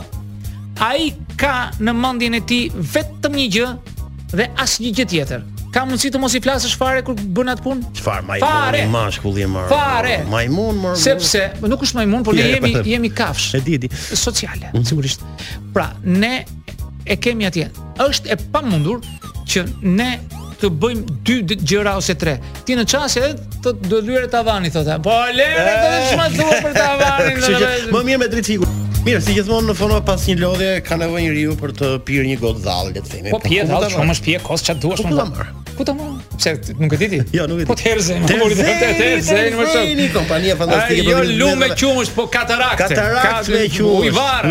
ai 0.83 1.11
ka 1.39 1.69
në 1.83 1.93
mendjen 1.95 2.35
e 2.39 2.43
ti 2.47 2.59
vetëm 2.73 3.35
një 3.39 3.45
gjë 3.55 3.69
dhe 4.39 4.45
asnjë 4.61 4.93
gjë 4.99 5.07
tjetër. 5.13 5.43
Ka 5.73 5.83
mundësi 5.85 6.09
të 6.15 6.21
mos 6.21 6.33
i 6.33 6.39
flasësh 6.41 6.73
fare 6.81 7.03
kur 7.05 7.13
bën 7.19 7.51
atë 7.53 7.63
punë? 7.65 7.91
Çfarë? 7.99 8.25
Majmun, 8.25 8.47
fare. 8.51 8.81
mashkulli 8.89 9.45
më. 9.53 9.63
Fare. 9.69 10.15
Majmun 10.31 10.79
më. 10.81 10.93
Sepse 10.97 11.43
nuk 11.61 11.83
është 11.85 11.99
majmun, 12.01 12.23
por 12.25 12.37
ne 12.39 12.47
jemi 12.55 12.71
jemi 12.87 13.11
kafsh. 13.13 13.53
E 13.59 13.77
di, 13.77 13.91
Sociale, 13.99 14.71
mm 14.73 14.79
-hmm. 14.79 14.87
sigurisht. 14.87 15.21
Pra, 15.73 15.85
ne 16.03 16.43
e 17.05 17.15
kemi 17.17 17.45
atje. 17.45 17.69
Është 17.99 18.31
e 18.31 18.35
pamundur 18.51 18.99
që 19.45 19.63
ne 19.81 20.09
të 20.59 20.67
bëjmë 20.67 21.03
dy 21.23 21.55
gjëra 21.69 21.95
ose 22.01 22.15
tre. 22.15 22.39
Ti 22.65 22.75
në 22.75 22.81
edhe 22.83 23.35
të 23.63 23.69
do 23.89 24.01
lyre 24.01 24.27
tavani 24.27 24.69
thotë. 24.69 25.01
Po 25.03 25.15
le 25.37 25.45
të 25.55 25.89
shmazuar 26.09 26.57
për 26.65 26.73
tavanin. 26.73 27.37
Më 27.93 27.99
mirë 28.07 28.19
me 28.19 28.27
drejtë 28.33 28.45
figurë. 28.53 28.88
Mirë, 29.05 29.19
si 29.23 29.33
gjithmonë 29.37 29.69
në 29.69 29.73
fund 29.79 29.95
pas 30.07 30.23
një 30.27 30.33
lodhje 30.41 30.71
ka 30.83 30.97
nevojë 30.99 31.21
njeriu 31.23 31.53
për 31.59 31.71
të 31.79 31.89
pirë 32.07 32.25
një 32.33 32.37
gotë 32.41 32.63
dhallë, 32.65 32.89
le 32.97 33.03
të 33.05 33.11
themi. 33.13 33.31
Po 33.31 33.39
pije 33.43 33.63
dhallë, 33.69 33.87
shumë 33.93 34.15
është 34.17 34.25
pije 34.25 34.41
kos 34.43 34.63
çat 34.67 34.81
duash 34.83 35.03
më. 35.05 35.13
Ku 35.77 35.85
ta 35.87 35.93
marr? 35.95 36.17
Pse 36.35 36.51
nuk 36.75 36.95
e 36.97 36.99
di 36.99 37.07
ti? 37.13 37.19
Jo, 37.37 37.45
nuk 37.47 37.61
e 37.61 37.63
di. 37.63 37.69
Po 37.69 37.77
terze, 37.79 38.17
më 38.19 38.35
mori 38.41 38.57
të 38.59 38.65
të 38.67 38.91
terze, 38.99 39.37
më 39.55 39.67
shoh. 39.71 39.79
Ai 39.79 40.09
kompania 40.11 40.57
fantastike. 40.59 41.05
Ai 41.05 41.13
jo 41.13 41.37
lumë 41.45 41.69
qumësh, 41.79 42.11
po 42.17 42.25
katarakte. 42.33 42.89
Katarakte 42.89 43.55
me 43.55 43.69
qumësh. 43.77 44.09
Uivar, 44.09 44.49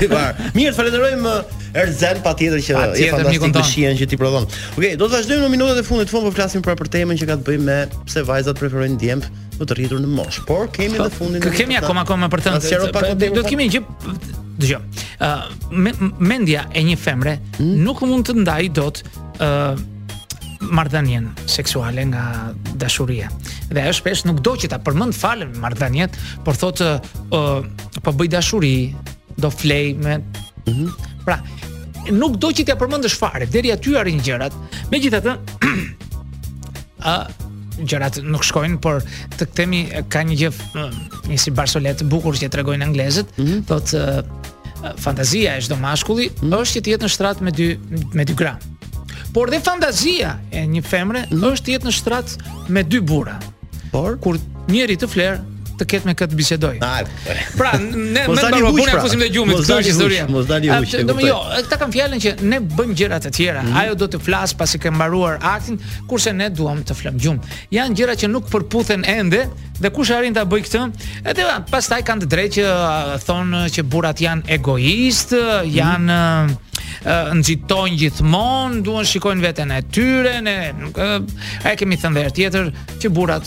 uivar. 0.00 0.42
Mirë, 0.58 0.74
falenderojmë 0.80 1.30
uh, 1.36 1.60
Erzen 1.84 2.18
patjetër 2.26 2.60
që 2.66 2.82
je 2.98 3.08
fantastik 3.14 3.50
të 3.54 3.62
shihen 3.70 3.96
që 4.02 4.06
ti 4.12 4.18
prodhon. 4.18 4.44
Okej, 4.78 4.92
do 4.98 5.06
të 5.10 5.16
vazhdojmë 5.20 5.42
në 5.46 5.54
minutat 5.54 5.80
e 5.82 5.86
fundit, 5.86 6.10
fund 6.10 6.26
po 6.28 6.34
flasim 6.36 6.62
për 6.66 6.82
temën 6.90 7.18
që 7.18 7.26
ka 7.30 7.38
të 7.40 7.46
bëjë 7.48 7.64
me 7.66 7.80
pse 8.06 8.22
vajzat 8.28 8.60
preferojnë 8.62 8.98
djemp 9.00 9.26
do 9.58 9.66
të 9.68 9.74
rritur 9.78 10.00
në 10.02 10.08
mosh, 10.10 10.40
por 10.48 10.68
kemi 10.74 10.98
edhe 10.98 11.10
fundin. 11.14 11.42
Kë 11.42 11.52
kemi 11.60 11.76
akoma 11.78 12.02
akoma 12.04 12.28
për 12.32 12.42
të. 12.46 12.54
Do 13.24 13.42
të 13.42 13.48
kemi 13.48 13.68
një 13.70 13.82
dëgjoj. 14.60 14.80
Ë 15.22 15.96
mendja 16.26 16.66
e 16.76 16.82
një 16.86 16.94
femre 17.00 17.36
hmm? 17.56 17.74
nuk 17.86 18.02
mund 18.06 18.28
të 18.28 18.36
ndaj 18.42 18.62
dot 18.76 19.00
ë 19.42 19.50
marrëdhënien 20.64 21.26
seksuale 21.50 22.06
nga 22.08 22.22
dashuria. 22.80 23.28
Dhe 23.68 23.82
ajo 23.82 23.94
shpesh 23.98 24.24
nuk 24.28 24.40
do 24.46 24.54
që 24.58 24.70
ta 24.72 24.78
përmend 24.80 25.14
falë 25.16 25.50
marrëdhëniet, 25.60 26.16
por 26.46 26.56
thotë 26.60 26.88
ë 26.94 28.00
po 28.04 28.14
bëj 28.14 28.32
dashuri, 28.36 28.72
do 29.36 29.50
flej 29.50 29.94
me 29.98 30.18
mhm. 30.68 30.94
Pra, 31.24 31.38
nuk 32.14 32.34
do 32.40 32.50
që 32.52 32.66
t'ja 32.68 32.74
përmendësh 32.80 33.14
fare, 33.20 33.46
deri 33.50 33.70
aty 33.74 33.94
arrin 33.98 34.18
gjërat. 34.24 34.52
Megjithatë, 34.92 35.34
ë 37.14 37.18
gjërat 37.82 38.20
nuk 38.26 38.44
shkojnë, 38.46 38.78
por 38.82 39.02
të 39.38 39.46
kthemi 39.50 39.80
ka 40.12 40.22
një 40.26 40.38
gjë 40.42 40.84
një 41.30 41.38
si 41.40 41.54
barsolet 41.54 42.02
e 42.04 42.08
bukur 42.10 42.36
që 42.38 42.50
tregojnë 42.54 42.86
anglezët, 42.88 43.34
mm 43.36 43.46
-hmm. 43.46 43.64
thotë 43.68 44.94
fantazia 45.00 45.56
e 45.56 45.60
çdo 45.60 45.76
mashkulli 45.80 46.28
mm 46.30 46.34
-hmm. 46.50 46.58
është 46.60 46.78
që 46.78 46.84
të 46.84 46.90
jetë 46.94 47.04
në 47.04 47.08
shtrat 47.14 47.40
me 47.40 47.50
dy 47.50 47.78
me 48.14 48.24
dy 48.24 48.34
gra. 48.34 48.58
Por 49.32 49.50
dhe 49.50 49.60
fantazia 49.60 50.38
e 50.52 50.60
një 50.66 50.82
femre 50.84 51.20
mm 51.22 51.26
-hmm. 51.34 51.52
është 51.52 51.64
të 51.66 51.70
jetë 51.72 51.86
në 51.88 51.92
shtrat 51.92 52.36
me 52.68 52.82
dy 52.82 53.00
burra. 53.00 53.38
Por 53.92 54.18
kur 54.20 54.36
njëri 54.68 54.96
të 54.96 55.06
flerë, 55.08 55.40
të 55.78 55.86
ketë 55.90 56.08
me 56.08 56.14
këtë 56.18 56.38
bisedoj. 56.38 56.72
Pra, 57.58 57.72
ne 57.80 58.24
me 58.28 58.34
mbaro 58.34 58.70
punë 58.76 58.92
pra. 58.92 59.00
kusim 59.04 59.22
të 59.24 59.28
gjumit, 59.34 59.62
kjo 59.66 59.78
është 59.80 59.90
historia. 59.90 60.26
Mos 60.32 60.46
dali 60.48 60.70
Do 61.08 61.16
jo, 61.22 61.38
ta 61.70 61.78
kanë 61.80 61.96
fjalën 61.96 62.22
që 62.24 62.34
ne 62.48 62.60
bëjmë 62.76 62.98
gjëra 63.02 63.20
të 63.24 63.32
tjera. 63.36 63.62
Mm 63.62 63.72
-hmm. 63.72 63.80
Ajo 63.82 63.94
do 63.94 64.06
të 64.14 64.18
flas 64.26 64.54
pasi 64.54 64.78
ke 64.78 64.90
mbaruar 64.90 65.38
aktin, 65.42 65.78
kurse 66.08 66.32
ne 66.32 66.48
duam 66.50 66.84
të 66.84 66.94
flam 66.94 67.18
gjum. 67.18 67.40
Jan 67.70 67.94
gjëra 67.94 68.14
që 68.20 68.28
nuk 68.30 68.44
përputhen 68.52 69.04
ende 69.16 69.46
dhe 69.82 69.88
kush 69.96 70.10
arrin 70.16 70.34
ta 70.34 70.44
bëj 70.44 70.62
këtë? 70.66 70.82
Edhe 71.30 71.42
pastaj 71.70 72.00
kanë 72.06 72.22
të 72.24 72.28
drejtë 72.34 72.54
që 72.60 72.64
thonë 73.28 73.62
që 73.74 73.80
burrat 73.92 74.16
janë 74.26 74.42
egoist, 74.56 75.30
mhm. 75.32 75.76
janë 75.76 76.06
mm 76.06 76.48
-hmm 76.50 76.62
nxitojnë 77.38 77.96
gjithmonë, 78.00 78.80
duan 78.84 79.04
shikojnë 79.10 79.42
veten 79.46 79.68
e 79.70 79.80
tyre, 79.94 80.34
ne 80.46 80.56
nuk 80.80 80.96
e 81.68 81.76
kemi 81.78 81.96
thënë 82.02 82.20
e 82.26 82.30
tjetër 82.36 82.64
që 83.00 83.06
burrat 83.16 83.44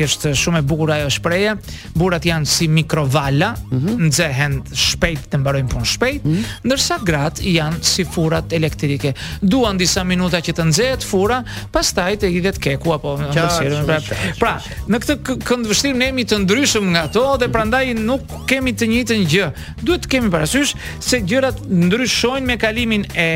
është 0.00 0.30
shumë 0.38 0.60
e 0.62 0.66
bukur 0.68 0.90
ajo 0.94 1.08
shprehje. 1.12 1.54
Burrat 1.98 2.24
janë 2.26 2.46
si 2.48 2.68
mikrovala, 2.70 3.50
mm 3.70 3.80
-hmm. 3.80 4.06
nxehen 4.08 4.54
shpejt 4.84 5.26
të 5.32 5.36
mbarojnë 5.38 5.68
punën 5.72 5.86
shpejt, 5.94 6.24
mm 6.24 6.32
-hmm. 6.32 6.44
ndërsa 6.66 6.96
grat 7.04 7.40
janë 7.42 7.78
si 7.82 8.04
furat 8.04 8.52
elektrike. 8.52 9.12
Duan 9.42 9.76
disa 9.76 10.04
minuta 10.04 10.36
që 10.40 10.52
të 10.56 10.64
nxehet 10.70 11.02
fura, 11.04 11.42
pastaj 11.72 12.16
të 12.16 12.26
hidhet 12.32 12.58
keku 12.58 12.92
apo 12.92 13.18
ndërsiherë 13.18 13.76
më 13.76 13.84
prapë. 13.86 14.38
Pra, 14.38 14.54
në 14.92 14.96
këtë 15.00 15.38
kënd 15.46 15.66
vështirë 15.66 15.96
ne 15.98 16.06
jemi 16.06 16.24
të 16.24 16.36
ndryshëm 16.42 16.84
nga 16.92 17.00
ato 17.04 17.36
dhe 17.40 17.46
mhm. 17.46 17.52
prandaj 17.52 17.84
nuk 18.08 18.22
kemi 18.48 18.72
të 18.72 18.84
njëjtën 18.90 19.22
gjë. 19.32 19.46
Duhet 19.84 20.02
të 20.04 20.08
kemi 20.08 20.28
parasysh 20.30 20.74
se 21.00 21.16
gjërat 21.28 21.56
ndryshojnë 21.68 22.46
me 22.46 22.56
kalimin 22.58 23.04
e 23.14 23.30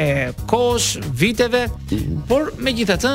kohës, 0.47 0.99
viteve, 1.21 1.67
mm 1.67 1.99
-hmm. 1.99 2.21
por 2.29 2.43
megjithatë 2.59 3.13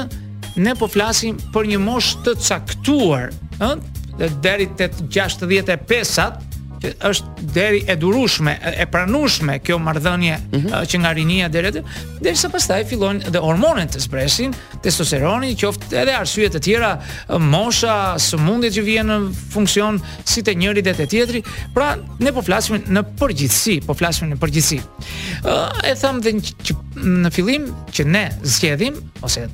ne 0.55 0.75
po 0.75 0.87
flasim 0.91 1.37
për 1.53 1.67
një 1.73 1.79
moshë 1.81 2.23
të 2.25 2.33
caktuar, 2.45 3.31
ëh, 3.61 4.31
deri 4.43 4.69
te 4.77 4.89
65-at, 5.01 6.47
që 6.81 6.89
është 7.05 7.47
deri 7.53 7.79
e 7.93 7.93
durueshme, 8.01 8.55
e 8.57 8.87
pranueshme 8.89 9.59
kjo 9.61 9.75
marrëdhënie 9.77 10.37
mm 10.39 10.55
-hmm. 10.59 10.79
që 10.89 10.97
nga 11.03 11.11
rinia 11.13 11.49
deri 11.49 11.71
te, 11.71 11.83
derisa 12.21 12.49
pastaj 12.49 12.85
fillojnë 12.89 13.19
dhe 13.29 13.39
hormonet 13.39 13.93
të 13.95 13.99
zbresin, 13.99 14.53
testosteroni, 14.83 15.55
qoftë 15.55 15.95
edhe 16.01 16.13
arsye 16.19 16.49
të 16.49 16.59
tjera, 16.61 16.97
mosha, 17.53 18.15
sëmundjet 18.17 18.73
që 18.73 18.83
vijnë 18.83 19.03
në 19.19 19.31
funksion 19.53 20.01
si 20.25 20.41
të 20.41 20.55
njëri 20.57 20.81
dhe 20.81 20.93
të 20.93 21.09
tjetri, 21.09 21.43
pra 21.73 21.95
ne 22.19 22.33
po 22.33 22.41
flasim 22.41 22.81
në 22.87 23.01
përgjithësi, 23.19 23.81
po 23.85 23.93
flasim 23.93 24.29
në 24.33 24.37
përgjithësi. 24.41 24.81
Ë 25.43 25.69
e 25.91 25.95
tham 25.95 26.21
dhe 26.21 26.31
që 26.65 26.75
në 27.03 27.29
fillim 27.31 27.73
që 27.93 28.03
ne 28.05 28.31
zgjedhim 28.43 28.93
ose 29.21 29.47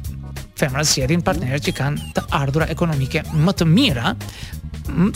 femra 0.58 0.84
sjellin 0.88 1.22
partnerë 1.26 1.60
që 1.68 1.74
kanë 1.78 2.12
të 2.18 2.24
ardhurë 2.42 2.68
ekonomike 2.74 3.22
më 3.34 3.54
të 3.60 3.68
mira 3.70 4.14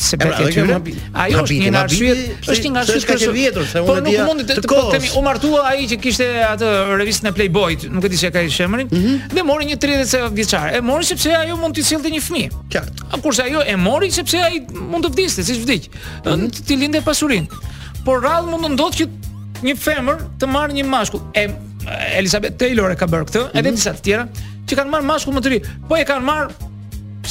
se 0.04 0.18
për 0.20 0.34
të 0.36 0.46
qenë 0.54 0.78
ajo 1.24 1.42
është 1.42 1.58
një 1.64 1.70
arsye 1.80 2.16
është 2.54 2.72
një 2.74 2.82
arsye 2.82 2.98
që 3.04 3.14
është 3.14 3.64
se 3.72 3.84
po 3.88 3.94
unë 3.94 4.04
di 4.04 4.12
po 4.12 4.12
nuk 4.12 4.22
mund 4.28 4.50
të 4.52 4.64
po 4.68 4.82
themi 4.92 5.12
u 5.16 5.22
martua 5.24 5.62
ai 5.70 5.86
që 5.88 5.98
kishte 6.04 6.28
atë 6.50 6.72
revistën 7.00 7.30
e 7.32 7.34
playboy 7.38 7.78
nuk 7.94 8.06
e 8.06 8.12
di 8.12 8.20
se 8.20 8.32
ka 8.36 8.44
i 8.44 8.52
emrin 8.66 8.92
mhm. 8.92 9.32
dhe 9.32 9.46
mori 9.48 9.70
një 9.72 9.80
30 9.86 10.28
vjeçar 10.36 10.76
e 10.76 10.84
mori 10.92 11.08
sepse 11.08 11.32
ajo 11.40 11.56
mund 11.62 11.80
të 11.80 11.88
sjellte 11.88 12.12
një 12.14 12.22
fëmijë 12.28 12.52
qartë 12.76 13.10
Kurse 13.22 13.46
ajo 13.48 13.64
e 13.70 13.76
mori 13.80 14.10
sepse 14.12 14.40
ai 14.44 14.60
mund 14.76 15.08
të 15.08 15.14
vdiste 15.16 15.46
siç 15.48 15.64
vdiq 15.64 15.90
të 16.28 16.36
mhm. 16.36 16.52
ti 16.68 16.80
lindë 16.84 17.04
pasurinë 17.08 17.66
por 18.06 18.22
rall 18.28 18.52
mund 18.52 18.68
të 18.68 18.74
ndodhë 18.76 19.02
që 19.02 19.10
një 19.72 19.80
femër 19.88 20.24
të 20.42 20.52
marrë 20.52 20.80
një 20.82 20.88
mashkull 20.92 21.24
e 21.38 21.48
Elizabeth 22.18 22.60
Taylor 22.62 22.92
e 22.94 22.98
ka 23.00 23.08
bërë 23.10 23.26
këtë 23.32 23.44
edhe 23.56 23.70
mhm. 23.72 23.80
disa 23.80 23.96
të 23.98 24.04
tjera 24.10 24.28
që 24.72 24.80
kanë 24.80 24.94
marrë 24.96 25.08
mashkull 25.12 25.36
më 25.38 25.44
të 25.46 25.52
ri, 25.54 25.60
po 25.90 26.00
e 26.00 26.06
kanë 26.08 26.28
marrë 26.28 26.70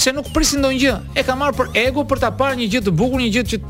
se 0.00 0.12
nuk 0.16 0.29
prisin 0.37 0.61
ndonjë 0.62 0.81
gjë. 0.85 0.96
E 1.18 1.24
kanë 1.26 1.40
marrë 1.40 1.59
për 1.61 1.70
ego, 1.87 2.05
për 2.11 2.20
ta 2.24 2.31
parë 2.37 2.61
një 2.61 2.68
gjë 2.72 2.85
të 2.88 2.92
bukur, 3.00 3.20
një 3.24 3.33
gjë 3.37 3.44
që 3.53 3.61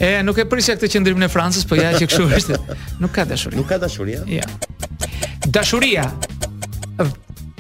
E, 0.02 0.18
nuk 0.26 0.40
e 0.42 0.46
prisja 0.50 0.74
këtë 0.76 0.90
qëndrimin 0.96 1.28
e 1.28 1.30
Francës, 1.32 1.68
po 1.70 1.78
ja 1.78 1.94
që 1.96 2.08
kështu 2.10 2.26
është. 2.40 2.58
Nuk 3.04 3.14
ka 3.16 3.28
dashuri. 3.30 3.60
Nuk 3.62 3.70
ka 3.70 3.78
dashuri. 3.80 4.18
Ja. 4.40 4.50
Dashuria 5.54 6.10
jo 7.00 7.08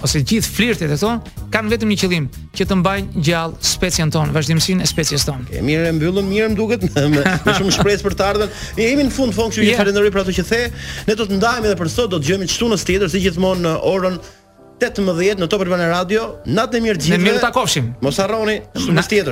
ose 0.04 0.20
gjithë 0.28 0.50
flirtet 0.54 0.92
e 0.92 0.98
tonë 1.00 1.34
kanë 1.54 1.72
vetëm 1.74 1.92
një 1.94 1.98
qëllim, 2.02 2.26
që 2.58 2.66
të 2.68 2.78
mbajnë 2.82 3.24
gjallë 3.28 3.72
specin 3.72 4.12
tonë, 4.14 4.34
vazhdimsinë 4.36 4.84
e 4.84 4.90
species 4.90 5.24
tonë. 5.30 5.48
E 5.54 5.64
mirë 5.64 5.90
e 5.92 5.96
mbyllëm, 6.00 6.28
mirë 6.30 6.50
më 6.52 6.58
duket, 6.60 6.84
me, 7.14 7.24
me 7.24 7.56
shumë 7.60 7.74
shpresë 7.78 8.06
për 8.10 8.18
të 8.20 8.26
ardhmen. 8.32 8.54
Ne 8.78 8.90
jemi 8.90 9.06
në 9.08 9.14
fund 9.16 9.36
fond, 9.38 9.54
kështu 9.54 9.64
që 9.64 9.70
yeah. 9.70 9.80
falenderoj 9.82 10.12
për 10.18 10.24
ato 10.26 10.36
që 10.40 10.48
the. 10.52 10.62
Ne 11.10 11.18
do 11.22 11.28
të 11.30 11.40
ndajemi 11.40 11.70
edhe 11.72 11.80
për 11.84 11.94
sot, 11.96 12.08
do 12.12 12.20
të 12.20 12.28
dëgjojmë 12.28 12.50
çtu 12.52 12.72
në 12.74 12.80
tjetër 12.84 13.14
si 13.16 13.24
gjithmonë 13.24 13.64
në 13.68 13.74
orën 13.94 14.20
18 14.84 15.40
në 15.40 15.48
Top 15.54 15.64
e 15.64 15.68
Radio. 15.80 16.28
Natë 16.52 16.84
mirë 16.84 17.00
gjithë. 17.00 17.16
Ne 17.16 17.24
mirë 17.24 17.40
takofshim. 17.46 17.94
Mos 18.04 18.20
harroni, 18.20 18.60
në 18.84 19.08
tjetër. 19.08 19.32